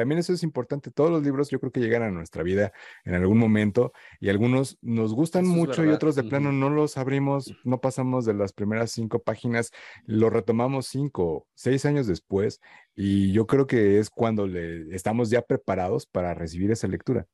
[0.00, 0.90] También eso es importante.
[0.90, 2.72] Todos los libros yo creo que llegan a nuestra vida
[3.04, 6.96] en algún momento y algunos nos gustan Eso mucho y otros de plano no los
[6.96, 9.72] abrimos, no pasamos de las primeras cinco páginas,
[10.06, 12.62] lo retomamos cinco, seis años después
[12.94, 17.26] y yo creo que es cuando le estamos ya preparados para recibir esa lectura.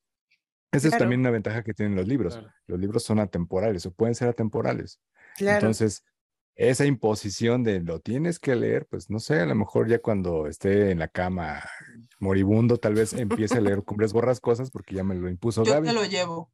[0.72, 2.34] Esa es también una ventaja que tienen los libros.
[2.34, 2.52] Claro.
[2.66, 5.00] Los libros son atemporales o pueden ser atemporales.
[5.36, 5.58] Claro.
[5.58, 6.02] Entonces,
[6.56, 10.46] esa imposición de lo tienes que leer, pues no sé, a lo mejor ya cuando
[10.46, 11.62] esté en la cama
[12.18, 15.88] moribundo, tal vez empiece a leer Cumbres Borrascosas porque ya me lo impuso Yo Gaby.
[15.88, 16.50] te lo llevo.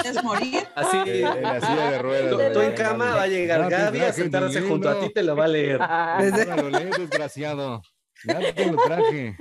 [0.00, 0.66] ¿Quieres morir?
[0.74, 0.96] Así.
[1.06, 2.52] Eh, en la silla de ruedas.
[2.52, 5.22] Tú, en cama va a llegar No, Gaby a sentarse junto a ti y te
[5.22, 5.78] lo va a leer.
[5.80, 6.18] Ah,
[6.56, 7.82] lo lees, desgraciado.
[8.24, 9.36] Ya te lo traje.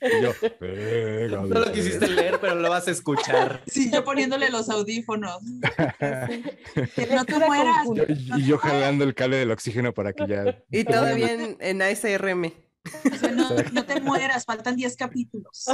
[0.00, 3.62] Y yo, "Pégale, No lo quisiste leer, pero lo vas a escuchar.
[3.66, 5.38] Sí, yo poniéndole los audífonos.
[6.94, 7.84] Que no te mueras.
[7.84, 8.04] conjunta.
[8.08, 10.62] Y, y yo jalando el cable del oxígeno para que ya.
[10.70, 12.44] Y todavía en, en ASRM.
[13.12, 15.64] O sea, no, no te mueras, faltan 10 capítulos.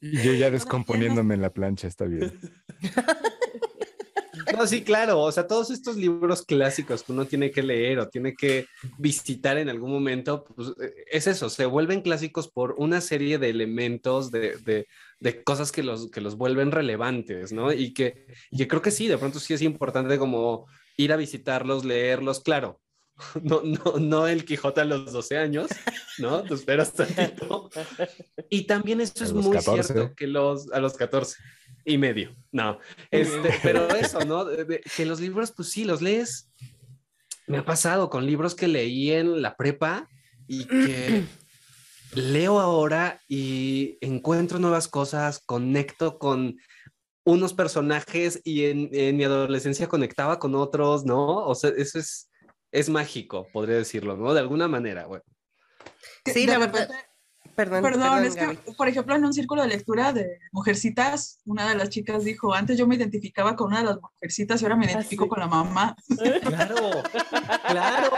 [0.00, 2.32] Y yo ya descomponiéndome en la plancha, está bien.
[4.58, 5.20] No, sí, claro.
[5.20, 8.66] O sea, todos estos libros clásicos que uno tiene que leer o tiene que
[8.98, 13.50] visitar en algún momento, pues eh, es eso, se vuelven clásicos por una serie de
[13.50, 14.86] elementos, de, de-
[15.20, 17.72] de cosas que los, que los vuelven relevantes, ¿no?
[17.72, 20.66] Y que, y creo que sí, de pronto sí es importante como
[20.96, 22.80] ir a visitarlos, leerlos, claro.
[23.42, 25.68] No, no, no el Quijote a los 12 años,
[26.18, 26.42] ¿no?
[26.44, 27.68] Te esperas tantito.
[28.48, 29.92] Y también esto A es muy 14.
[29.92, 31.36] cierto que los a los 14
[31.88, 32.78] y medio, no.
[33.10, 34.44] Este, pero eso, ¿no?
[34.44, 36.50] De- de- que los libros, pues sí, los lees.
[37.46, 40.08] Me ha pasado con libros que leí en la prepa
[40.46, 41.24] y que
[42.14, 46.56] leo ahora y encuentro nuevas cosas, conecto con
[47.24, 51.44] unos personajes y en, en mi adolescencia conectaba con otros, ¿no?
[51.46, 52.30] O sea, eso es,
[52.72, 54.32] es mágico, podría decirlo, ¿no?
[54.34, 55.24] De alguna manera, bueno.
[56.24, 56.90] Sí, De la verdad.
[57.58, 61.68] Perdón, Perdón, perdón, es que, por ejemplo, en un círculo de lectura de mujercitas, una
[61.68, 64.76] de las chicas dijo, antes yo me identificaba con una de las mujercitas y ahora
[64.76, 65.28] me Ah, identifico sí.
[65.28, 65.96] con la mamá.
[66.46, 67.02] Claro,
[67.66, 68.10] claro.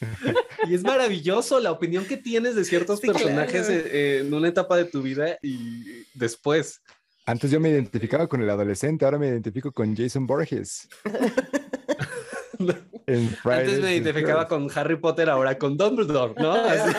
[0.68, 3.72] Y es maravilloso la opinión que tienes de ciertos Sí, personajes claro.
[3.80, 6.82] eh, eh, en una etapa de tu vida y después.
[7.24, 10.88] Antes yo me identificaba con el adolescente, ahora me identifico con Jason Borges.
[13.06, 14.48] Antes me identificaba 13th.
[14.48, 16.52] con Harry Potter, ahora con Dumbledore, ¿no?
[16.54, 16.96] Así.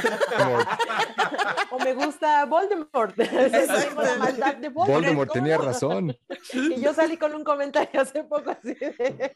[1.71, 3.15] O me gusta Voldemort.
[3.15, 5.03] Tengo la maldad de Voldemort.
[5.03, 6.15] Voldemort ¿cómo tenía razón.
[6.53, 9.33] Y yo salí con un comentario hace poco así de...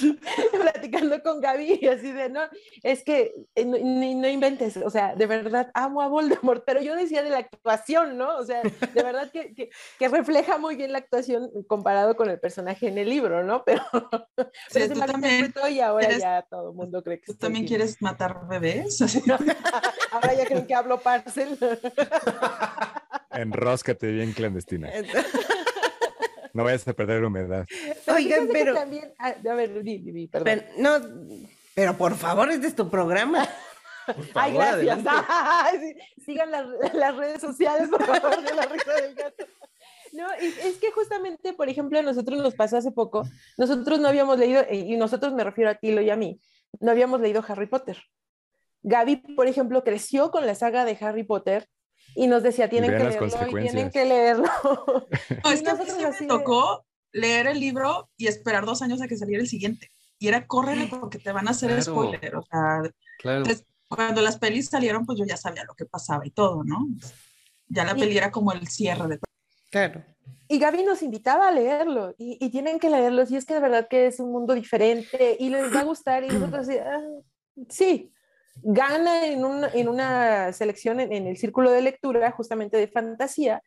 [0.52, 2.40] platicando con Gaby y así de, no,
[2.82, 6.80] es que eh, no, ni- no inventes, o sea, de verdad amo a Voldemort, pero
[6.82, 8.36] yo decía de la actuación, ¿no?
[8.36, 12.38] O sea, de verdad que, que, que refleja muy bien la actuación comparado con el
[12.40, 13.64] personaje en el libro, ¿no?
[13.64, 13.82] Pero,
[14.36, 17.76] pero Sí, se y ahora eres- ya todo el mundo cree que ¿Tú también bien.
[17.78, 19.00] quieres matar bebés?
[20.12, 21.58] Ahora ya creen que hablo parcel.
[23.30, 24.90] Enróscate bien clandestina.
[26.56, 27.66] No vayas a perder humedad.
[28.04, 30.44] Pero Oigan, pero- también, ah, a ver, di, di, di, perdón.
[30.44, 31.06] Pero, no,
[31.74, 33.46] pero por favor, este es tu programa.
[34.34, 35.00] Ay, gracias.
[35.28, 35.96] Ay.
[36.24, 39.44] Sigan las, las redes sociales, por favor, de la risa del gato.
[40.12, 43.24] No, es que justamente, por ejemplo, a nosotros nos pasó hace poco,
[43.58, 46.40] nosotros no habíamos leído, y nosotros me refiero a Tilo y a mí,
[46.80, 48.02] no habíamos leído Harry Potter.
[48.82, 51.68] Gaby, por ejemplo, creció con la saga de Harry Potter
[52.16, 54.44] y nos decía, tienen que leerlo, y tienen que leerlo.
[55.44, 59.00] No, es que a mí me de- tocó leer el libro y esperar dos años
[59.02, 59.90] a que saliera el siguiente.
[60.18, 61.82] Y era córrele porque te van a hacer Claro.
[61.82, 62.36] spoiler.
[62.36, 62.82] O sea,
[63.18, 63.38] Claro.
[63.38, 66.86] Entonces, cuando las pelis salieron, pues yo ya sabía lo que pasaba y todo, ¿no?
[67.68, 69.18] Ya la Y- peli era como el cierre de
[69.70, 70.02] Claro.
[70.48, 73.60] Y Gaby nos invitaba a leerlo y, y tienen que leerlos y es que de
[73.60, 77.00] verdad que es un mundo diferente y les va a gustar y nosotros así, "Ah,
[77.68, 78.12] sí,
[78.62, 83.62] gana en, un- en una selección en, en el círculo de lectura justamente de fantasía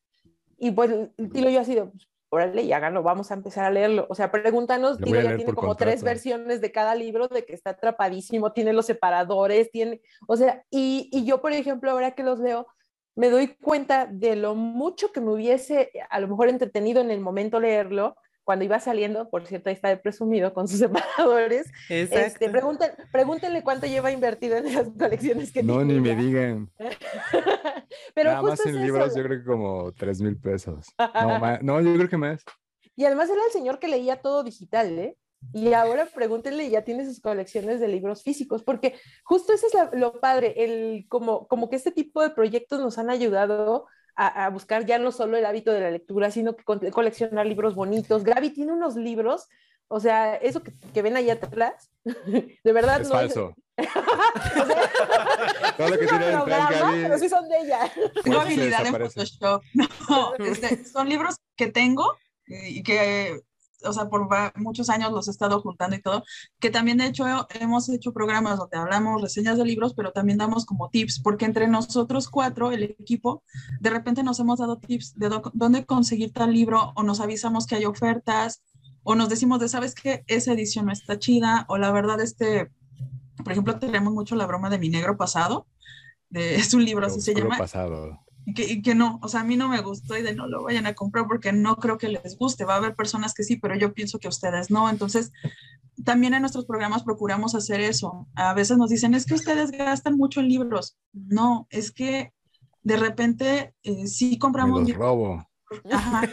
[0.57, 0.91] Y pues
[1.31, 4.05] Tilo yo ha sido, pues, órale, y háganlo, vamos a empezar a leerlo.
[4.09, 7.53] O sea, pregúntanos, Lo Tilo ya tiene como tres versiones de cada libro, de que
[7.53, 12.23] está atrapadísimo, tiene los separadores, tiene, o sea, y, y yo, por ejemplo, ahora que
[12.23, 12.67] los leo,
[13.15, 17.19] me doy cuenta de lo mucho que me hubiese a lo mejor entretenido en el
[17.21, 18.15] momento leerlo,
[18.49, 21.67] cuando iba saliendo, por cierto, ahí está de presumido con sus separadores.
[21.87, 26.71] Este, pregunten, pregúntenle cuánto lleva invertido en esas colecciones que No, tiene ni me digan.
[28.15, 29.17] Pero Nada más justo en es libros, eso.
[29.19, 30.87] yo creo que como tres mil pesos.
[30.97, 32.43] No, ma- no, yo creo que más.
[32.95, 35.15] Y además era el señor que leía todo digital, ¿eh?
[35.53, 39.91] Y ahora pregúntenle, ya tiene sus colecciones de libros físicos, porque justo eso es la-
[39.93, 43.85] lo padre, el, como, como que este tipo de proyectos nos han ayudado
[44.27, 47.45] a, a buscar ya no solo el hábito de la lectura, sino que con- coleccionar
[47.45, 48.23] libros bonitos.
[48.23, 49.47] Gaby tiene unos libros,
[49.87, 53.55] o sea, eso que, que ven ahí atrás, de verdad Es no falso.
[53.79, 57.01] o sea, Todo lo que es tiene holograma, Gaby.
[57.03, 57.91] pero sí son de ella.
[58.23, 58.91] Tengo habilidad en.
[58.93, 59.63] Photoshop.
[59.73, 63.39] No, este, son libros que tengo y que,
[63.83, 66.23] o sea, por muchos años los he estado juntando y todo,
[66.59, 67.25] que también de hecho
[67.59, 71.67] hemos hecho programas donde hablamos reseñas de libros, pero también damos como tips, porque entre
[71.67, 73.43] nosotros cuatro, el equipo,
[73.79, 77.75] de repente nos hemos dado tips de dónde conseguir tal libro o nos avisamos que
[77.75, 78.63] hay ofertas
[79.03, 80.23] o nos decimos de, ¿sabes qué?
[80.27, 82.69] Esa edición no está chida o la verdad, este,
[83.43, 85.67] por ejemplo, tenemos mucho la broma de mi negro pasado.
[86.29, 88.19] De, es un libro, así se llama, pasado.
[88.49, 90.47] Y que, y que no, o sea, a mí no me gustó y de no
[90.47, 92.65] lo vayan a comprar porque no creo que les guste.
[92.65, 94.89] Va a haber personas que sí, pero yo pienso que a ustedes no.
[94.89, 95.31] Entonces,
[96.03, 98.27] también en nuestros programas procuramos hacer eso.
[98.35, 100.97] A veces nos dicen, es que ustedes gastan mucho en libros.
[101.13, 102.33] No, es que
[102.81, 105.05] de repente eh, sí Me compramos los libros.
[105.05, 105.47] robo.
[105.91, 106.23] Ajá.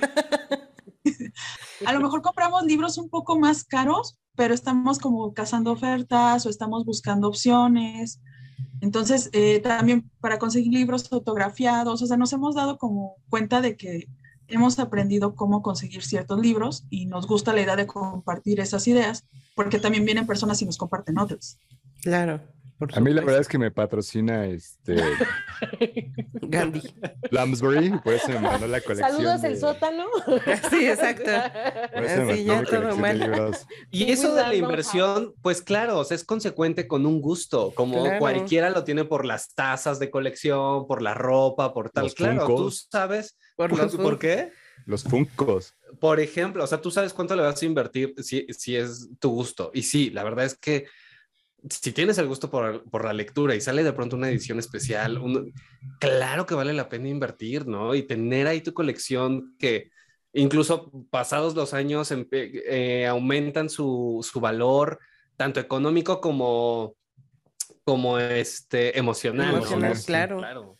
[1.84, 6.48] A lo mejor compramos libros un poco más caros, pero estamos como cazando ofertas o
[6.48, 8.22] estamos buscando opciones.
[8.86, 13.76] Entonces, eh, también para conseguir libros autografiados, o sea, nos hemos dado como cuenta de
[13.76, 14.06] que
[14.46, 19.24] hemos aprendido cómo conseguir ciertos libros y nos gusta la idea de compartir esas ideas,
[19.56, 21.58] porque también vienen personas y nos comparten otras.
[22.00, 22.40] Claro.
[22.78, 24.96] Por A mí la verdad es que me patrocina este
[26.42, 26.82] Gandhi.
[27.30, 29.10] Bloomsbury, por eso me mandó la colección.
[29.16, 30.04] Saludos el de- sótano.
[30.70, 31.30] Sí, exacto.
[31.94, 33.56] por eso mandó ya todo mal.
[33.90, 38.02] Y eso de la inversión, pues claro, o sea, es consecuente con un gusto, como
[38.02, 38.18] Claro.
[38.18, 42.04] cualquiera lo tiene por las tazas de colección, por la ropa, por tal.
[42.04, 43.38] Los claro, tú sabes.
[43.56, 44.52] Por ¿Por, los ¿por qué?
[44.84, 45.74] Los Funcos.
[45.98, 49.30] Por ejemplo, o sea, tú sabes cuánto le vas a invertir si, si es tu
[49.30, 49.70] gusto.
[49.72, 50.86] Y sí, la verdad es que
[51.70, 55.18] si tienes el gusto por, por la lectura y sale de pronto una edición especial,
[55.18, 55.52] un-
[56.00, 57.94] claro que vale la pena invertir, ¿no?
[57.94, 59.90] Y tener ahí tu colección que
[60.32, 64.98] incluso pasados los años eh, aumentan su, su valor,
[65.36, 66.94] tanto económico como,
[67.84, 69.48] como este, emocional.
[69.52, 69.56] ¿no?
[69.58, 70.06] Emocional, sí.
[70.06, 70.38] claro.
[70.38, 70.75] Claro.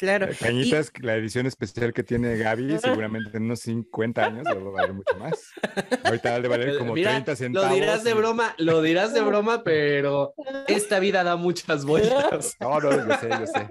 [0.00, 0.30] Claro.
[0.30, 4.68] Eh, Cañitas, la edición especial que tiene Gaby, seguramente en unos 50 años le va
[4.70, 5.34] a valer mucho más.
[6.04, 7.68] Ahorita de valer como Mira, 30 centavos.
[7.68, 10.32] Lo dirás de y- broma, lo dirás de broma, pero
[10.68, 12.56] esta vida da muchas vueltas.
[12.60, 13.68] No, no, yo sé, yo sé.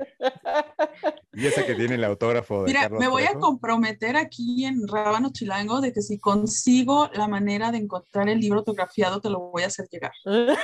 [1.40, 4.88] Y esa que tiene el autógrafo de Mira, Carlos me voy a comprometer aquí en
[4.88, 9.40] Rábano Chilango de que si consigo la manera de encontrar el libro autografiado, te lo
[9.52, 10.12] voy a hacer llegar.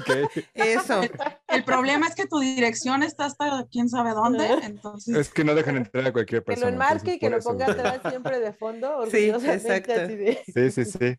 [0.00, 0.10] Ok.
[0.54, 1.00] Eso.
[1.48, 5.54] El problema es que tu dirección está hasta quién sabe dónde, entonces Es que no
[5.54, 6.66] dejan entrar a cualquier Que persona.
[6.70, 9.06] lo enmarque y que lo ponga atrás siempre de fondo.
[9.10, 9.92] Sí, exacto.
[9.94, 11.16] así de- Sí, sí, sí.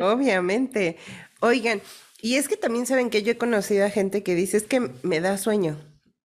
[0.00, 0.96] Obviamente.
[1.40, 1.80] Oigan,
[2.20, 4.90] y es que también saben que yo he conocido a gente que dice es que
[5.02, 5.78] me da sueño,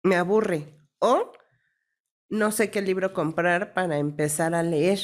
[0.03, 0.65] me aburre,
[0.99, 1.31] o
[2.29, 4.99] no sé qué libro comprar para empezar a leer.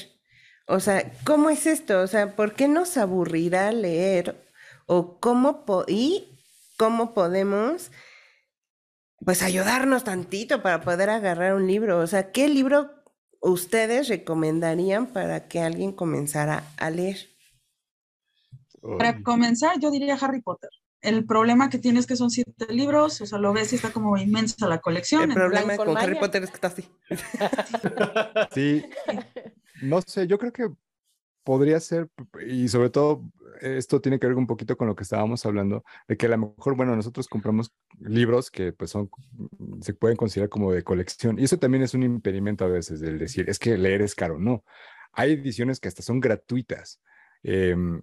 [0.68, 2.02] O sea, ¿cómo es esto?
[2.02, 4.48] O sea, ¿por qué nos aburrirá leer?
[4.88, 6.40] O cómo po- y
[6.78, 7.92] cómo podemos
[9.26, 12.00] pues ayudarnos tantito para poder agarrar un libro.
[12.00, 12.92] O sea, ¿qué libro
[13.42, 17.18] ustedes recomendarían para que alguien comenzara a leer?
[18.98, 20.70] para comenzar yo diría Harry Potter.
[21.04, 24.18] El problema que tienes que son siete libros, o sea, lo ves y está como
[24.18, 25.30] inmensa la colección.
[25.30, 26.16] El problema con con Harry.
[26.16, 26.90] Potter es que está así.
[28.54, 28.86] Sí,
[29.82, 30.70] no sé, yo creo que
[31.44, 32.10] podría ser,
[32.48, 33.22] y sobre todo
[33.62, 36.38] esto tiene que ver un poquito con lo que estábamos hablando, de que a lo
[36.38, 39.10] mejor, bueno, nosotros compramos libros que pues son,
[39.82, 43.20] se pueden considerar como de colección, y eso también es un impedimento a veces, del
[43.20, 44.64] decir, es que leer es caro, no,
[45.12, 47.02] hay ediciones que hasta son gratuitas.
[47.44, 48.02] Em,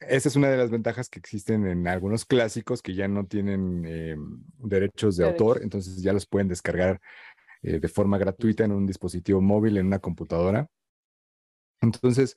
[0.00, 3.84] esa es una de las ventajas que existen en algunos clásicos que ya no tienen
[3.84, 7.00] em, derechos de autor, entonces ya los pueden descargar
[7.62, 10.68] eh, de forma gratuita en un dispositivo móvil, en una computadora.
[11.82, 12.36] Entonces,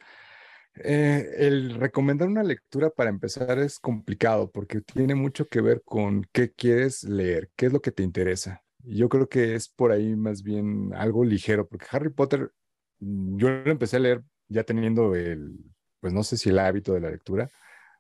[0.75, 6.25] eh, el recomendar una lectura para empezar es complicado porque tiene mucho que ver con
[6.31, 8.63] qué quieres leer, qué es lo que te interesa.
[8.79, 12.51] Yo creo que es por ahí más bien algo ligero, porque Harry Potter
[12.99, 15.72] yo lo empecé a leer ya teniendo el,
[16.03, 17.49] pues no sé si el hábito de la lectura,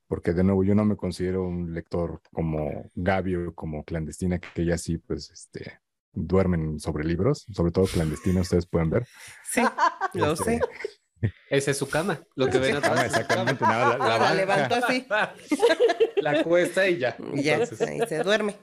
[0.09, 4.65] porque de nuevo yo no me considero un lector como Gaby o como clandestina, que
[4.65, 5.79] ya sí, pues, este,
[6.11, 9.07] duermen sobre libros, sobre todo clandestina, ustedes pueden ver.
[9.49, 9.61] Sí,
[10.15, 11.31] lo Este, sé.
[11.49, 13.05] Esa es su cama, lo que ven Ah, atrás.
[13.05, 14.33] exactamente, nada, la, la La baja.
[14.35, 15.07] levantó así
[16.21, 17.15] La cuesta y ya.
[17.33, 17.55] y ya,
[17.87, 18.57] ahí se duerme.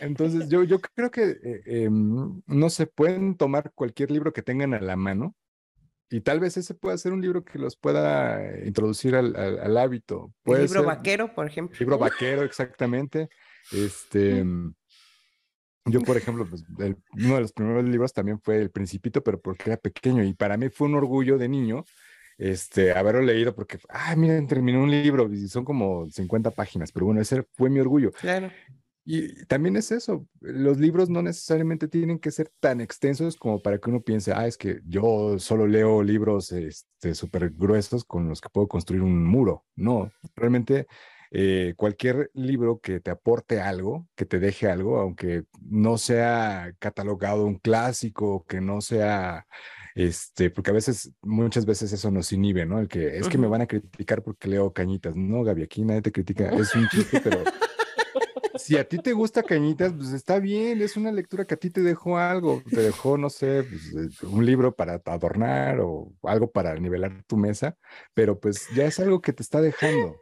[0.00, 4.72] Entonces, yo, yo creo que, eh, em, no se pueden tomar cualquier libro que tengan
[4.72, 5.34] a la mano
[6.10, 9.58] y tal vez ese pueda ser un libro que los pueda eh, introducir al, al-
[9.58, 10.32] al hábito.
[10.44, 11.76] El libro ser vaquero, por ejemplo.
[11.78, 13.28] libro vaquero, exactamente.
[13.72, 14.72] Este, em,
[15.84, 19.40] yo, por ejemplo, pues, el- uno de los primeros libros también fue El Principito, pero
[19.40, 21.84] porque era pequeño y para mí fue un orgullo de niño
[22.38, 27.06] este, haberlo leído porque, ah, miren, terminé un libro y son como 50 páginas, pero
[27.06, 28.10] bueno, ese fue mi orgullo.
[28.12, 28.50] Claro.
[29.08, 33.78] Y también es eso, los libros no necesariamente tienen que ser tan extensos como para
[33.78, 38.40] que uno piense, ah, es que yo solo leo libros este, súper gruesos con los
[38.40, 39.64] que puedo construir un muro.
[39.76, 40.88] No, realmente
[41.30, 47.46] eh, cualquier libro que te aporte algo, que te deje algo, aunque no sea catalogado
[47.46, 49.46] un clásico, que no sea,
[49.94, 52.80] este, porque a veces, muchas veces eso nos inhibe, ¿no?
[52.80, 55.14] El que es que me van a criticar porque leo cañitas.
[55.14, 57.44] No, Gaby, aquí nadie te critica, es un chiste, pero
[58.58, 61.70] si a ti te gusta Cañitas, pues está bien, es una lectura que a ti
[61.70, 66.50] te dejó algo, te dejó, no sé, pues, eh, un libro para adornar o algo
[66.50, 67.76] para nivelar tu mesa,
[68.14, 70.16] pero pues ya es algo que te está dejando.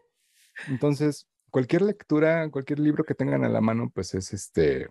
[0.69, 4.89] Entonces, cualquier lectura, cualquier libro que tengan a la mano, pues es este,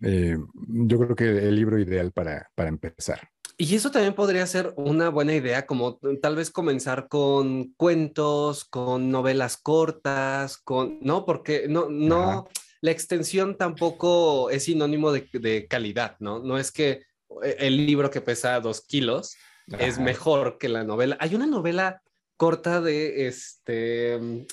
[0.00, 3.28] eh, yo creo que el libro ideal para, para empezar.
[3.58, 9.10] Y eso también podría ser una buena idea, como tal vez comenzar con cuentos, con
[9.10, 11.24] novelas cortas, con, ¿no?
[11.24, 12.44] Porque no, no, Ajá.
[12.80, 16.38] la extensión tampoco es sinónimo de, de calidad, ¿no?
[16.40, 17.02] No es que
[17.42, 19.36] eh, el libro que pesa dos kilos
[19.78, 21.16] es mejor que la novela.
[21.20, 22.02] Hay una novela
[22.36, 24.18] corta de este.
[24.18, 24.46] mm,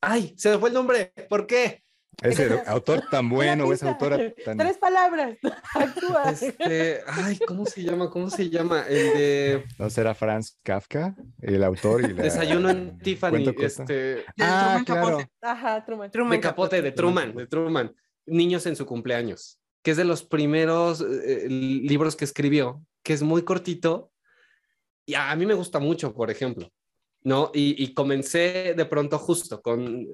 [0.00, 1.12] Ay, se me fue el nombre.
[1.28, 1.82] ¿Por qué?
[2.22, 4.58] Ese autor tan bueno, esa autora tan...
[4.58, 5.38] Tres palabras.
[5.74, 6.30] Actúa.
[6.30, 8.10] Este, ay, ¿cómo se llama?
[8.10, 8.82] ¿Cómo se llama?
[8.88, 12.22] El de ¿No será Franz Kafka, el autor y la...
[12.24, 15.06] Desayuno en Tiffany, este, De Ah, Truman claro.
[15.18, 15.30] Capote.
[15.42, 16.10] Ajá, Truman.
[16.10, 17.94] Truman de Capote, de Truman, de Truman,
[18.26, 23.22] Niños en su cumpleaños, que es de los primeros eh, libros que escribió, que es
[23.22, 24.10] muy cortito
[25.06, 26.70] y a, a mí me gusta mucho, por ejemplo,
[27.22, 27.50] ¿no?
[27.54, 30.06] Y, y comencé de pronto justo con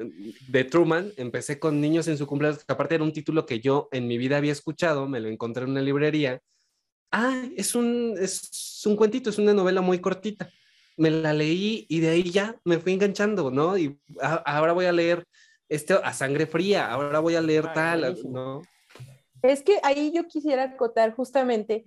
[0.49, 3.89] de Truman, empecé con Niños en su cumpleaños, que aparte era un título que yo
[3.93, 6.41] en mi vida había escuchado, me lo encontré en una librería.
[7.13, 10.51] Ah, es un, es un cuentito, es una novela muy cortita.
[10.97, 13.77] Me la leí y de ahí ya me fui enganchando, ¿no?
[13.79, 15.25] Y a- ahora voy a leer
[15.69, 18.17] este a sangre fría, ahora voy a leer Ay, tal.
[18.31, 18.63] ¿no?
[19.43, 21.85] Es que ahí yo quisiera acotar justamente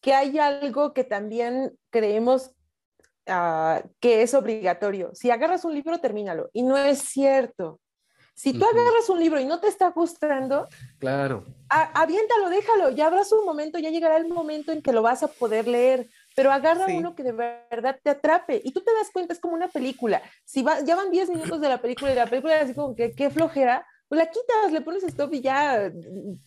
[0.00, 2.52] que hay algo que también creemos
[3.26, 5.10] ah, que es obligatorio.
[5.14, 6.50] Si agarras un libro, termínalo.
[6.52, 7.80] Y no es cierto.
[8.38, 10.68] Si tú agarras un libro y no te está gustando,
[10.98, 11.46] Claro.
[11.70, 12.90] a- aviéntalo, déjalo.
[12.90, 16.06] Ya habrá su momento, ya llegará el momento en que lo vas a poder leer.
[16.34, 16.98] Pero agarra Sí.
[16.98, 18.60] uno que de verdad te atrape.
[18.62, 20.20] Y tú te das cuenta, es como una película.
[20.44, 22.94] Si va, ya van 10 minutos de la película y la película es así como
[22.94, 25.90] que qué flojera, pues la quitas, le pones stop y ya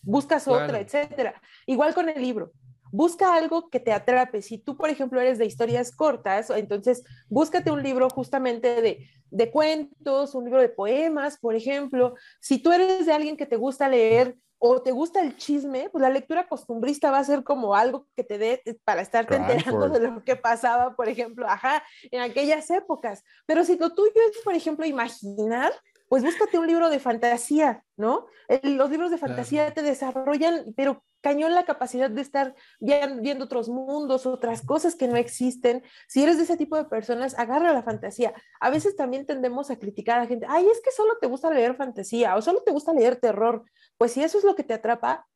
[0.04, 0.66] buscas Claro.
[0.66, 1.42] otra, etcétera.
[1.66, 2.52] Igual con el libro.
[2.92, 4.42] Busca algo que te atrape.
[4.42, 9.52] Si tú, por ejemplo, eres de historias cortas, entonces búscate un libro justamente de, de
[9.52, 12.16] cuentos, un libro de poemas, por ejemplo.
[12.40, 16.02] Si tú eres de alguien que te gusta leer o te gusta el chisme, pues
[16.02, 19.88] la lectura costumbrista va a ser como algo que te dé eh, para estarte enterando
[19.90, 21.82] de lo que pasaba, por ejemplo, ajá,
[22.12, 23.24] en aquellas épocas.
[23.46, 25.72] Pero si lo tuyo es, por ejemplo, imaginar,
[26.10, 28.26] pues búscate un libro de fantasía, ¿no?
[28.64, 33.70] Los libros de fantasía te desarrollan, pero cañón la capacidad de estar vi- viendo otros
[33.70, 35.84] mundos, otras cosas que no existen.
[36.07, 38.34] Si eres de ese tipo de personas, agarra la fantasía.
[38.60, 41.51] A veces también tendemos a criticar a la gente, ay, es que solo te gusta
[41.51, 43.64] leer fantasía o solo te gusta leer terror.
[43.97, 45.28] Pues si eso es lo que te atrapa,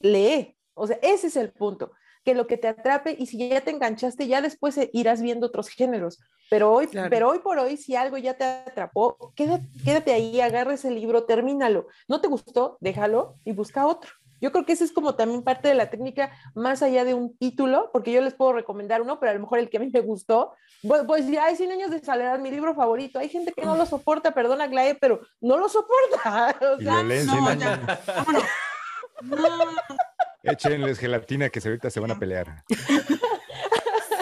[0.00, 0.56] lee.
[0.74, 1.92] O sea, ese es el punto,
[2.24, 5.46] que lo que te atrape y si ya te enganchaste, ya después eh, irás viendo
[5.46, 6.20] otros géneros.
[6.50, 7.08] Pero hoy, Claro.
[7.10, 11.24] pero hoy por hoy, si algo ya te atrapó, quédate, quédate ahí, agarra ese libro,
[11.24, 11.86] termínalo.
[12.08, 12.76] ¿No te gustó?
[12.80, 14.10] Déjalo y busca otro.
[14.42, 17.36] Yo creo que esa es como también parte de la técnica, más allá de un
[17.36, 19.90] título, porque yo les puedo recomendar uno, pero a lo mejor el que a mí
[19.92, 23.18] me gustó, pues, pues ya hay 100 años de soledad, mi libro favorito.
[23.18, 26.56] Hay gente que no lo soporta, perdona, Glae, pero no lo soporta.
[26.78, 27.98] O sea, no, ya.
[28.06, 28.44] Vámonos.
[29.22, 29.36] No,
[30.42, 32.64] Échenles gelatina que ahorita se van a pelear.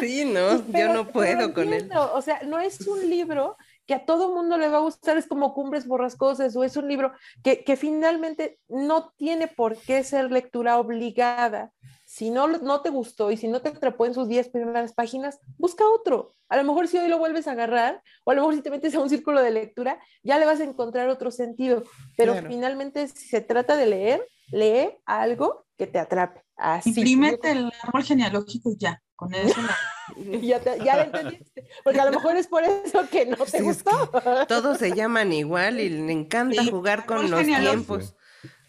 [0.01, 1.91] Sí, no, yo no puedo con él.
[2.13, 3.57] O sea, no es un libro
[3.87, 6.89] que a todo mundo le va a gustar, es como Cumbres Borrascosas, o es un
[6.89, 7.13] libro
[7.43, 11.73] que, que finalmente no tiene por qué ser lectura obligada.
[12.05, 15.41] Si no, no te gustó y si no te atrapó en sus 10 primeras páginas,
[15.57, 16.35] busca otro.
[16.49, 18.71] A lo mejor si hoy lo vuelves a agarrar, o a lo mejor si te
[18.71, 21.83] metes a un círculo de lectura, ya le vas a encontrar otro sentido.
[22.17, 22.49] Pero Claro.
[22.49, 26.43] finalmente, si se trata de leer, lee algo que te atrape.
[26.57, 26.91] Así.
[26.91, 29.01] Imprímete el árbol genealógico y ya.
[29.15, 29.77] Con eso la-
[30.41, 31.69] Ya, te- ya lo entendiste.
[31.85, 34.11] Porque a lo mejor es por eso que no te Sí, es gustó.
[34.49, 38.15] Todos se llaman igual y le encanta Sí, jugar con los tiempos.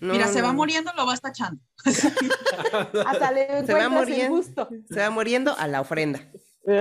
[0.02, 1.62] No, Mira, se va no, muriendo, lo vas tachando.
[3.06, 4.36] Hasta le Se va muriendo.
[4.36, 4.70] gusto.
[4.90, 6.20] Se va muriendo a la ofrenda.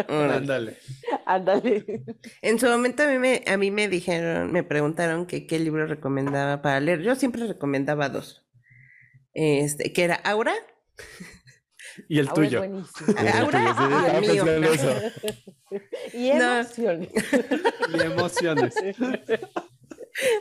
[0.09, 0.79] Ándale.
[1.25, 2.05] Ándale.
[2.43, 5.87] En su momento a mí me, a mí me dijeron, me preguntaron que qué libro
[5.87, 7.03] recomendaba para leer.
[7.03, 8.45] Yo siempre recomendaba dos.
[9.41, 10.53] Este, que era Aura.
[12.09, 12.59] Y el Ahora es tuyo.
[12.59, 13.15] buenísimo.
[13.41, 14.73] Aura Sí, y el mío.
[14.73, 15.01] eso.
[16.13, 16.59] Y No.
[16.61, 17.09] emociones.
[17.95, 18.75] Y emociones.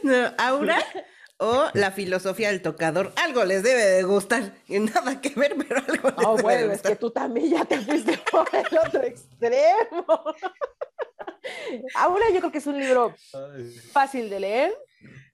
[0.04, 0.80] No, Aura
[1.40, 3.14] o la filosofía del tocador.
[3.16, 4.54] Algo les debe de gustar.
[4.68, 7.50] Y nada que ver, pero algo les Oh, debe de bueno, es que tú también
[7.52, 10.06] ya te fuiste por el otro extremo.
[11.96, 13.16] Ahora yo creo que es un libro
[13.92, 14.78] fácil de leer,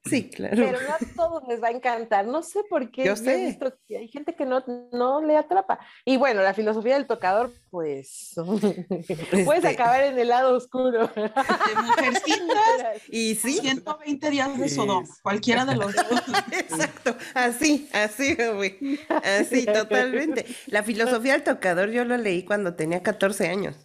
[0.06, 0.56] Sí, claro.
[0.56, 2.26] pero no a todos les va a encantar.
[2.26, 3.06] No sé por qué.
[3.06, 3.46] Yo sé.
[3.46, 5.80] visto que hay gente que no, no le atrapa.
[6.06, 8.34] Y bueno, la filosofía del tocador, pues
[9.46, 11.08] puedes Este, acabar en el lado oscuro.
[11.08, 14.70] De mujercitas, Y sí, 120 días de.
[14.70, 15.08] Sodoma.
[15.22, 16.06] Cualquiera de los dos.
[16.52, 19.00] Exacto, así, así, güey.
[19.24, 20.46] Así, totalmente.
[20.68, 23.76] La filosofía del tocador yo lo leí cuando tenía 14 años.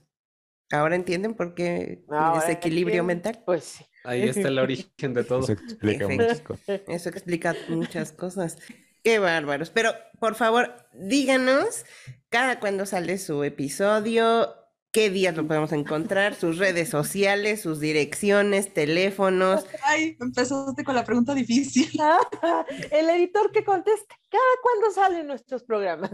[0.70, 3.30] Ahora entienden por qué Ahora desequilibrio entiendo.
[3.30, 3.42] mental.
[3.46, 3.84] Pues sí.
[4.04, 5.40] Ahí está el origen de todo.
[5.40, 6.22] Eso explica Perfecto.
[6.24, 6.80] muchas cosas.
[6.88, 8.58] Eso explica muchas cosas.
[9.02, 9.70] Qué bárbaros.
[9.70, 11.84] Pero, por favor, díganos
[12.28, 14.54] cada cuándo sale su episodio,
[14.92, 19.66] qué días lo podemos encontrar, sus redes sociales, sus direcciones, teléfonos.
[19.82, 21.88] Ay, empezaste con la pregunta difícil.
[22.90, 26.12] El editor que conteste, ¿cada cuándo salen nuestros programas?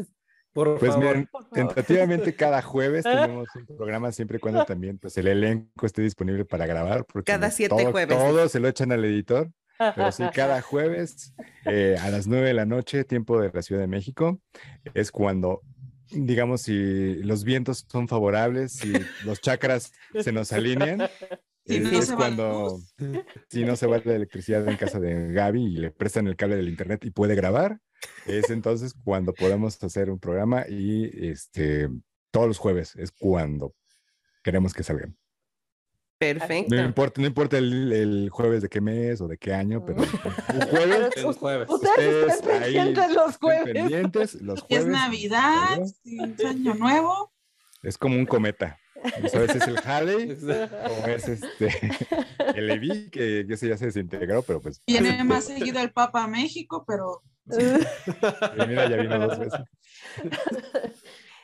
[0.55, 1.09] Por Pues favor.
[1.09, 1.55] miren, Por favor.
[1.55, 6.45] tentativamente cada jueves tenemos un programa siempre y cuando también pues el elenco esté disponible
[6.47, 7.05] para grabar.
[7.05, 8.17] Porque Cada no siete todo, jueves.
[8.17, 11.35] Todo se lo echan al editor, pero sí cada jueves
[11.67, 14.41] eh, a las nueve de la noche, tiempo de la Ciudad de México,
[14.95, 15.61] es cuando,
[16.11, 18.93] digamos, si los vientos son favorables, si
[19.25, 21.03] los chakras se nos alinean.
[21.67, 22.79] Si no es cuando,
[23.49, 26.57] si no se va la electricidad en casa de Gaby y le prestan el cable
[26.57, 27.79] del internet y puede grabar,
[28.27, 31.89] es entonces cuando podemos hacer un programa y este
[32.31, 33.75] todos los jueves es cuando
[34.43, 35.17] queremos que salgan.
[36.19, 36.75] Perfecto.
[36.75, 40.01] No importa, no importa el, el jueves de qué mes o de qué año, pero
[40.03, 41.69] un jueves El jueves.
[41.69, 43.73] Ustedes ahí pendientes los jueves.
[43.75, 44.87] pendientes los Es jueves.
[44.87, 45.87] Navidad, ¿verdad?
[46.03, 47.33] sí, es Año Nuevo.
[47.83, 48.79] Es como un cometa.
[49.31, 51.69] Sabes si es el Halley o es este
[52.55, 56.27] el Levi, que ese ya se desintegró, pero pues Viene más seguido el Papa a
[56.29, 57.23] México, pero
[58.69, 59.61] mira, ya vino dos veces.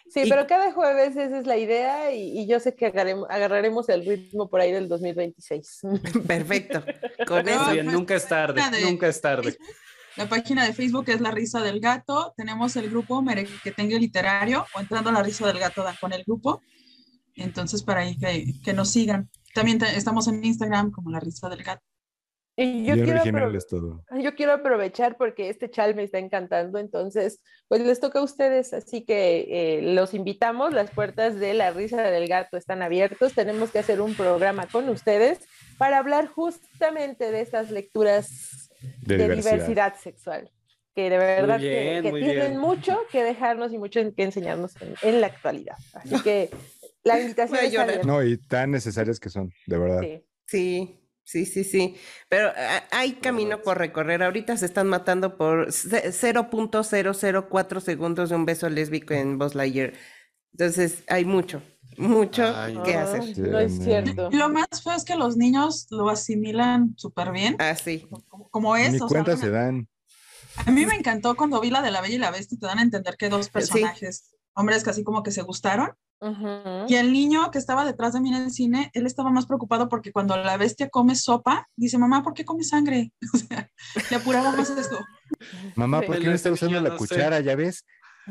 [0.09, 3.89] Sí, Y- pero cada jueves esa es la idea y, y yo sé que agarraremos
[3.89, 5.81] el ritmo por ahí del 2026.
[6.27, 6.83] Perfecto.
[7.27, 7.71] Con No, eso.
[7.73, 9.57] Bien, nunca es tarde, de nunca es tarde.
[10.17, 12.35] La página de Facebook es La Risa del Gato.
[12.37, 16.61] Tenemos el grupo Merequetengue Literario o entrando a La Risa del Gato con el grupo.
[17.37, 19.31] Entonces, para ahí que, que nos sigan.
[19.55, 21.83] También te- estamos en Instagram como La Risa del Gato.
[22.63, 24.05] Y yo Bien quiero, todo.
[24.21, 28.75] yo quiero aprovechar porque este chal me está encantando, entonces, pues les toca a ustedes,
[28.75, 29.47] así que
[29.79, 34.03] eh, los invitamos, las puertas de la risa del gato están abiertos, tenemos que hacer
[34.03, 35.39] un programa con ustedes
[35.79, 38.69] para hablar justamente de estas lecturas
[39.01, 39.53] De, de diversidad.
[39.55, 40.51] diversidad sexual,
[40.95, 42.61] que de verdad que- bien, que, muy tienen bien.
[42.61, 45.77] mucho que dejarnos y mucho que enseñarnos en, en la actualidad.
[45.95, 46.51] Así que
[47.05, 47.59] la invitación
[47.89, 48.03] está.
[48.03, 50.01] No, y tan necesarias que son, de verdad.
[50.03, 50.27] Sí.
[50.47, 51.00] Sí,
[51.31, 51.97] sí, sí, sí.
[52.29, 54.23] Pero ah, hay camino por recorrer.
[54.23, 59.93] Ahorita se están matando por ce- 0.004 segundos de un beso lésbico en Buzz Lightyear.
[60.53, 61.63] Entonces hay mucho,
[61.97, 63.39] mucho Ay, que Ah, hacer.
[63.39, 64.29] No es Sí, cierto.
[64.33, 68.07] Y lo más feo es que los niños lo asimilan súper bien, Así.
[68.29, 68.93] como, como es.
[68.93, 69.89] Ni o cuenta se dan.
[70.67, 72.79] A mí me encantó cuando vi la de la Bella y la Bestia, te dan
[72.81, 75.91] a entender que dos personajes, hombres que así como que se gustaron.
[76.89, 79.89] Y el niño que estaba detrás de mí en el cine, él estaba más preocupado
[79.89, 83.13] porque cuando la bestia come sopa, dice, mamá, ¿por qué come sangre?
[83.35, 83.71] O sea,
[84.11, 84.99] le apuraba más esto.
[85.77, 86.03] Mamá.
[86.03, 87.41] ¿por qué no está usando la cuchara?
[87.41, 87.85] Ya ves.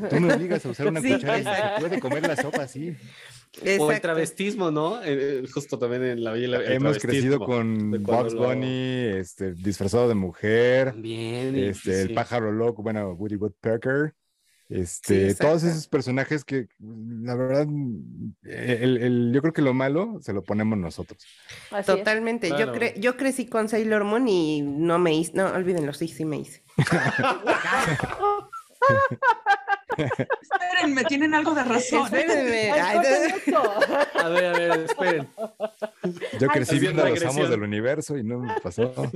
[0.08, 1.74] Tú me obligas a usar una Sí, cuchara y exacto.
[1.74, 2.90] se puede comer la sopa así.
[2.90, 4.00] O el Exacto.
[4.02, 5.02] travestismo, ¿no?
[5.02, 10.06] Eh, eh, justo también en la el Hemos crecido con Bugs lo- Bunny, este, disfrazado
[10.08, 11.56] de mujer, También.
[11.56, 14.14] este, el pájaro loco, bueno, Woody Woodpecker.
[14.72, 17.62] Sí, Este, todos esos personajes que, la verdad,
[18.44, 21.20] el, el- yo creo que lo malo se lo ponemos nosotros.
[21.72, 21.86] Así.
[21.86, 22.48] Totalmente.
[22.50, 25.32] Yo, cre- yo crecí con Sailor Moon y no me hice.
[25.34, 26.62] No, olvídenlo, sí, sí me hice.
[30.40, 32.04] Espérenme, tienen algo de razón.
[32.04, 32.70] Espérenme.
[32.70, 35.28] A ver, a ver, esperen.
[36.38, 38.92] Yo crecí viendo a los amos del universo y no me pasó.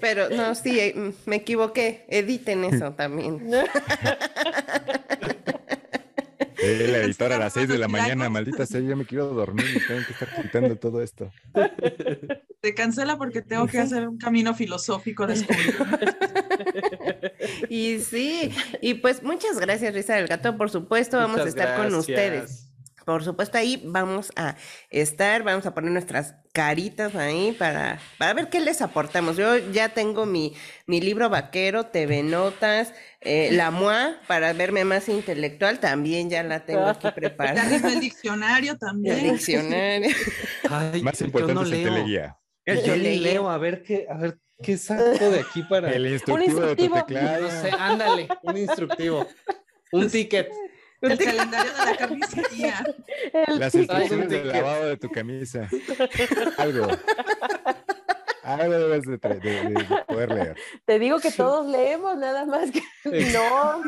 [0.00, 2.04] Pero no, sí, eh, mm, me equivoqué.
[2.08, 3.50] Editen eso también.
[6.58, 9.66] Eh, la editora a las 6 de la mañana, maldita sea, yo me quiero dormir
[9.74, 11.30] y tengo que estar quitando todo esto.
[12.60, 15.74] Te cancela porque tengo que hacer un camino filosófico de descubrir.
[17.68, 20.56] Y sí, y pues muchas gracias, Risa del Gato.
[20.56, 22.70] Por supuesto, vamos a estar con ustedes.
[23.04, 24.56] Por supuesto, ahí vamos a
[24.90, 29.36] estar, vamos a poner nuestras caritas ahí para, para ver qué les aportamos.
[29.36, 30.54] Yo ya tengo mi,
[30.86, 36.64] mi libro vaquero, TV Notas, eh, la MOA, para verme más intelectual, también ya la
[36.64, 37.64] tengo aquí Ya preparada.
[37.64, 39.22] mismo el diccionario El también.
[39.32, 40.10] diccionario.
[40.70, 41.92] Ay, Más yo importante no es el leo.
[41.94, 42.38] teleguía.
[42.64, 43.32] El Yo ni teleguía.
[43.32, 45.90] leo, a ver qué, a ver qué saco de aquí para.
[45.92, 47.04] El instructivo de tu instructivo.
[47.04, 47.42] teclado.
[47.42, 49.26] No sé, ándale, un instructivo.
[49.92, 50.48] Un ticket.
[51.10, 52.84] El calendario de la carnicería.
[53.48, 55.68] Las instrucciones del lavado de tu camisa.
[56.58, 56.88] Algo.
[58.42, 59.18] Algo debes de,
[60.06, 60.56] poder leer.
[60.84, 62.82] Te digo que todos leemos, nada más que
[63.32, 63.82] no,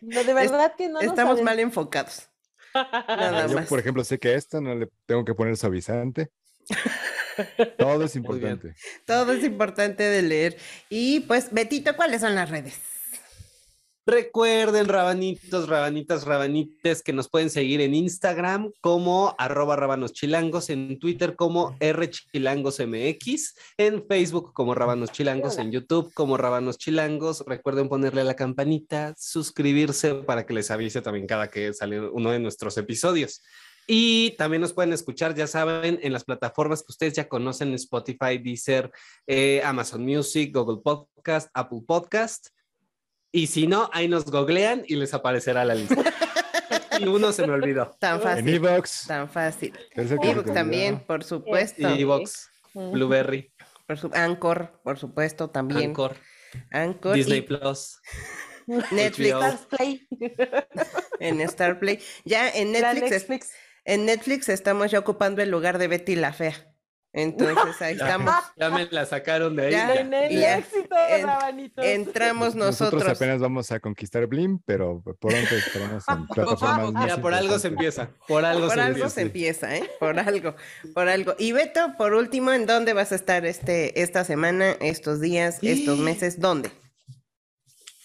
[0.00, 2.28] no, de verdad que no nos Estamos mal enfocados.
[2.74, 3.68] Nada Yo, más.
[3.68, 6.30] por ejemplo, sé que a esta no le tengo que poner suavizante.
[7.78, 8.74] Todo es importante.
[9.04, 10.56] Todo es importante de leer.
[10.88, 12.80] Y pues, Betito, ¿cuáles son las redes?
[14.10, 21.36] Recuerden, rabanitos, rabanitas, rabanites, que nos pueden seguir en Instagram como arroba rabanoschilangos, en Twitter
[21.36, 27.44] como rchilangosmx, en Facebook como Rabanos Chilangos, en YouTube como Rabanos Chilangos.
[27.46, 32.32] Recuerden ponerle a la campanita, suscribirse para que les avise también cada que sale uno
[32.32, 33.44] de nuestros episodios.
[33.86, 38.38] Y también nos pueden escuchar, ya saben, en las plataformas que ustedes ya conocen, Spotify,
[38.42, 38.90] Deezer,
[39.28, 42.48] eh, Amazon Music, Google Podcast, Apple Podcast.
[43.32, 46.02] Y si no, ahí nos googlean y les aparecerá la lista.
[46.98, 47.96] y uno se me olvidó.
[47.98, 48.48] Tan En fácil.
[48.48, 49.04] Evox.
[49.06, 49.72] Tan fácil.
[49.94, 51.88] te también, por supuesto.
[51.88, 52.00] Sí.
[52.00, 52.90] Y Vox, Ujú.
[52.92, 53.52] Blueberry,
[53.86, 55.90] Por su- Anchor, por supuesto, también.
[55.90, 56.16] Anchor,
[56.70, 57.14] Anchor.
[57.14, 58.00] Disney y Plus.
[58.92, 59.42] Netflix HBO.
[59.44, 60.08] Stars Play.
[61.20, 62.00] en Star Play.
[62.24, 63.50] Ya en Netflix, es- Netflix.
[63.84, 66.54] en Netflix estamos ya ocupando el lugar de Betty la Fea.
[67.12, 68.32] Entonces ahí estamos.
[68.56, 69.72] Ya me la sacaron de ahí.
[69.72, 69.94] Ya.
[69.94, 70.00] ya.
[70.00, 70.58] En el ya.
[70.58, 71.70] éxito, En-.
[71.78, 73.16] Entramos Nosotros nosotros.
[73.16, 78.10] apenas vamos a conquistar Blim, pero pronto estaremos en plataformas Ya por algo se empieza.
[78.28, 79.14] Por algo Por se algo empieza.
[79.14, 79.90] se empieza, ¿eh?
[79.98, 80.54] Por algo,
[80.94, 81.34] por algo.
[81.38, 85.98] Y Beto, por último, ¿en dónde vas a estar este, esta semana, estos días, estos
[85.98, 86.38] meses?
[86.40, 86.70] ¿Dónde?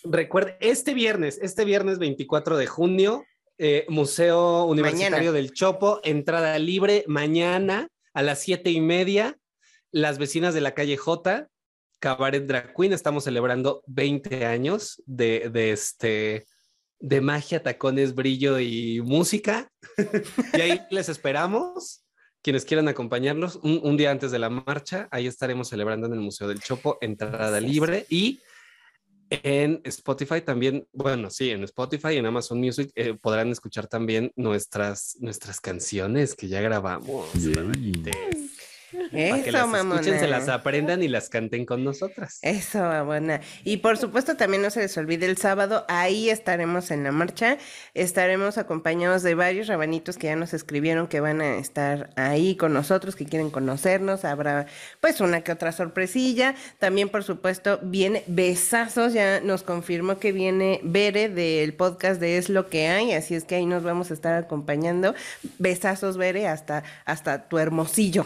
[0.03, 3.25] Recuerden, este viernes, este viernes 24 de junio,
[3.57, 9.37] eh, Museo Universitario del Chopo, entrada libre mañana a las siete y media.
[9.91, 11.47] Las vecinas de la calle J,
[11.99, 16.47] Cabaret Drag Queen, estamos celebrando 20 años de, de este
[16.99, 19.69] de magia, tacones, brillo y música.
[20.53, 22.01] y ahí les esperamos.
[22.41, 26.19] Quienes quieran acompañarnos, un, un día antes de la marcha, ahí estaremos celebrando en el
[26.19, 28.39] Museo del Chopo, entrada libre y
[29.29, 34.31] en Spotify también, bueno, sí, en Spotify y en Amazon Music eh, podrán escuchar también
[34.35, 37.27] nuestras, nuestras canciones que ya grabamos.
[39.11, 40.53] Que Eso, las escuchen, se las mamona.
[40.55, 42.39] aprendan y las canten con nosotras.
[42.41, 43.41] Eso, mamona.
[43.63, 47.57] Y por supuesto también no se les olvide el sábado, ahí estaremos en la marcha,
[47.93, 52.73] estaremos acompañados de varios rabanitos que ya nos escribieron que van a estar ahí con
[52.73, 54.67] nosotros, que quieren conocernos, habrá
[55.01, 60.79] pues una que otra sorpresilla, también por supuesto viene Besazos, ya nos confirmó que viene
[60.83, 64.13] Bere del podcast de Es lo que hay, así es que ahí nos vamos a
[64.13, 65.15] estar acompañando.
[65.59, 68.25] Besazos, Bere, hasta, hasta tu hermosillo.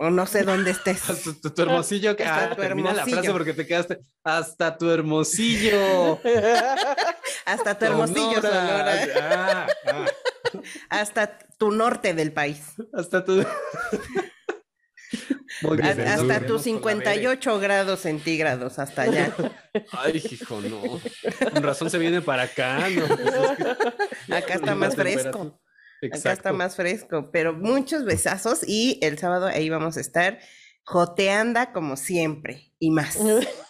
[0.00, 1.02] O no sé dónde estés.
[1.10, 3.32] Hasta tu, tu hermosillo, que Hasta ah, tu termina la frase hermosillo.
[3.32, 6.20] porque te quedaste hasta tu hermosillo.
[7.44, 8.94] Hasta tu hermosillo, Sonora.
[9.20, 10.06] Ah, ah,
[10.90, 12.60] Hasta tu norte del país.
[12.94, 13.44] hasta tu.
[15.62, 17.14] Muy Desde A- hasta tus con la Bere.
[17.14, 19.32] 58 grados centígrados, hasta allá.
[19.92, 21.00] Ay, hijo, no.
[21.52, 23.06] Con razón se viene para acá, ¿no?
[23.08, 23.56] Pues es
[24.28, 25.58] que- Acá está más temperatura.
[25.98, 26.06] Fresco.
[26.06, 26.48] Acá Exacto.
[26.48, 27.30] está más fresco.
[27.32, 30.38] Pero muchos besazos y el sábado ahí vamos a estar
[30.84, 33.18] joteanda como siempre y más.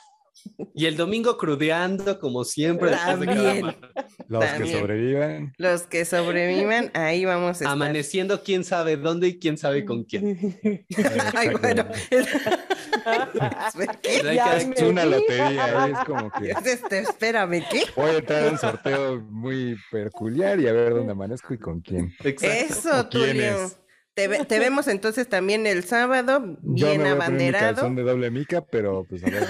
[0.74, 3.66] Y el domingo crudeando, como siempre, después de cada También.
[3.66, 3.88] marcha.
[4.28, 5.52] Los que sobrevivan.
[5.58, 7.68] Los que sobrevivan, ahí vamos a estar.
[7.68, 10.38] Amaneciendo quién sabe dónde y quién sabe con quién.
[11.34, 11.86] Ay, bueno.
[14.02, 14.28] ¿Qué?
[14.28, 15.10] Hay Ya que- me Es una vi.
[15.10, 17.82] lotería, es como que Este, espérame, ¿qué?
[17.96, 21.80] voy a entrar a un sorteo muy peculiar y a ver dónde amanezco y con
[21.80, 22.12] quién.
[22.24, 22.46] Exacto.
[22.74, 23.64] Eso, ¿O quién Tulio.
[23.64, 23.76] es?
[24.14, 27.74] Te, ve- te vemos entonces también el sábado, Yo bien me voy abanderado.
[27.76, 29.46] calzón de doble mica, pero pues a ver.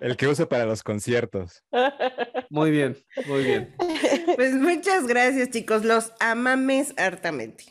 [0.00, 1.62] El que use para los conciertos.
[2.50, 2.96] Muy bien,
[3.26, 3.74] muy bien.
[4.36, 5.84] Pues muchas gracias, chicos.
[5.84, 7.64] Los amames hartamente.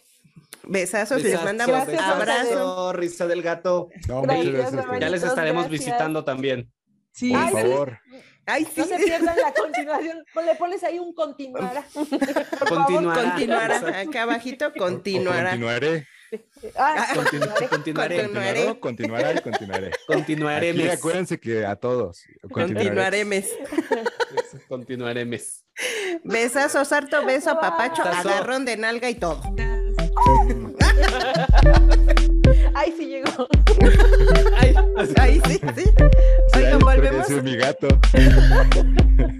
[0.69, 2.43] Besazos, les Besazo, mandamos Gracias, abrazos.
[2.49, 3.89] besazo, risa del gato.
[4.07, 4.99] No, Gracias, muchas gracias.
[5.01, 5.85] Ya les estaremos gracias.
[5.85, 6.71] visitando también.
[7.11, 7.53] Sí, Por Ay, sí.
[7.53, 7.99] favor.
[8.45, 8.71] Ay, sí.
[8.77, 10.23] No se pierdan la continuación.
[10.45, 11.83] Le pones ahí un continuará.
[11.93, 12.67] Por favor.
[12.67, 13.21] Continuará.
[13.31, 13.75] Continuará.
[13.77, 14.09] Exacto.
[14.09, 15.49] Acá abajito, O continuará.
[15.51, 16.07] Continuaré.
[16.75, 18.17] Ah, Continu- continuaré.
[18.17, 18.17] continuaré.
[18.19, 18.65] Continuaré.
[18.79, 19.91] Continuaré, continuará y continuaré.
[20.05, 20.69] Continuaré.
[20.71, 22.23] Aquí acuérdense que a todos.
[22.51, 22.73] continuaré.
[22.89, 23.45] Continuaremos.
[24.67, 25.65] Continuaré mes.
[26.23, 29.41] Besazos, harto beso, papacho, agarrón de nalga y todo.
[32.73, 33.47] Ay, sí llegó.
[34.57, 34.75] Ay,
[35.19, 35.83] Ahí sí, sí.
[36.55, 37.29] Oigan, volvemos.
[37.29, 37.87] es mi gato.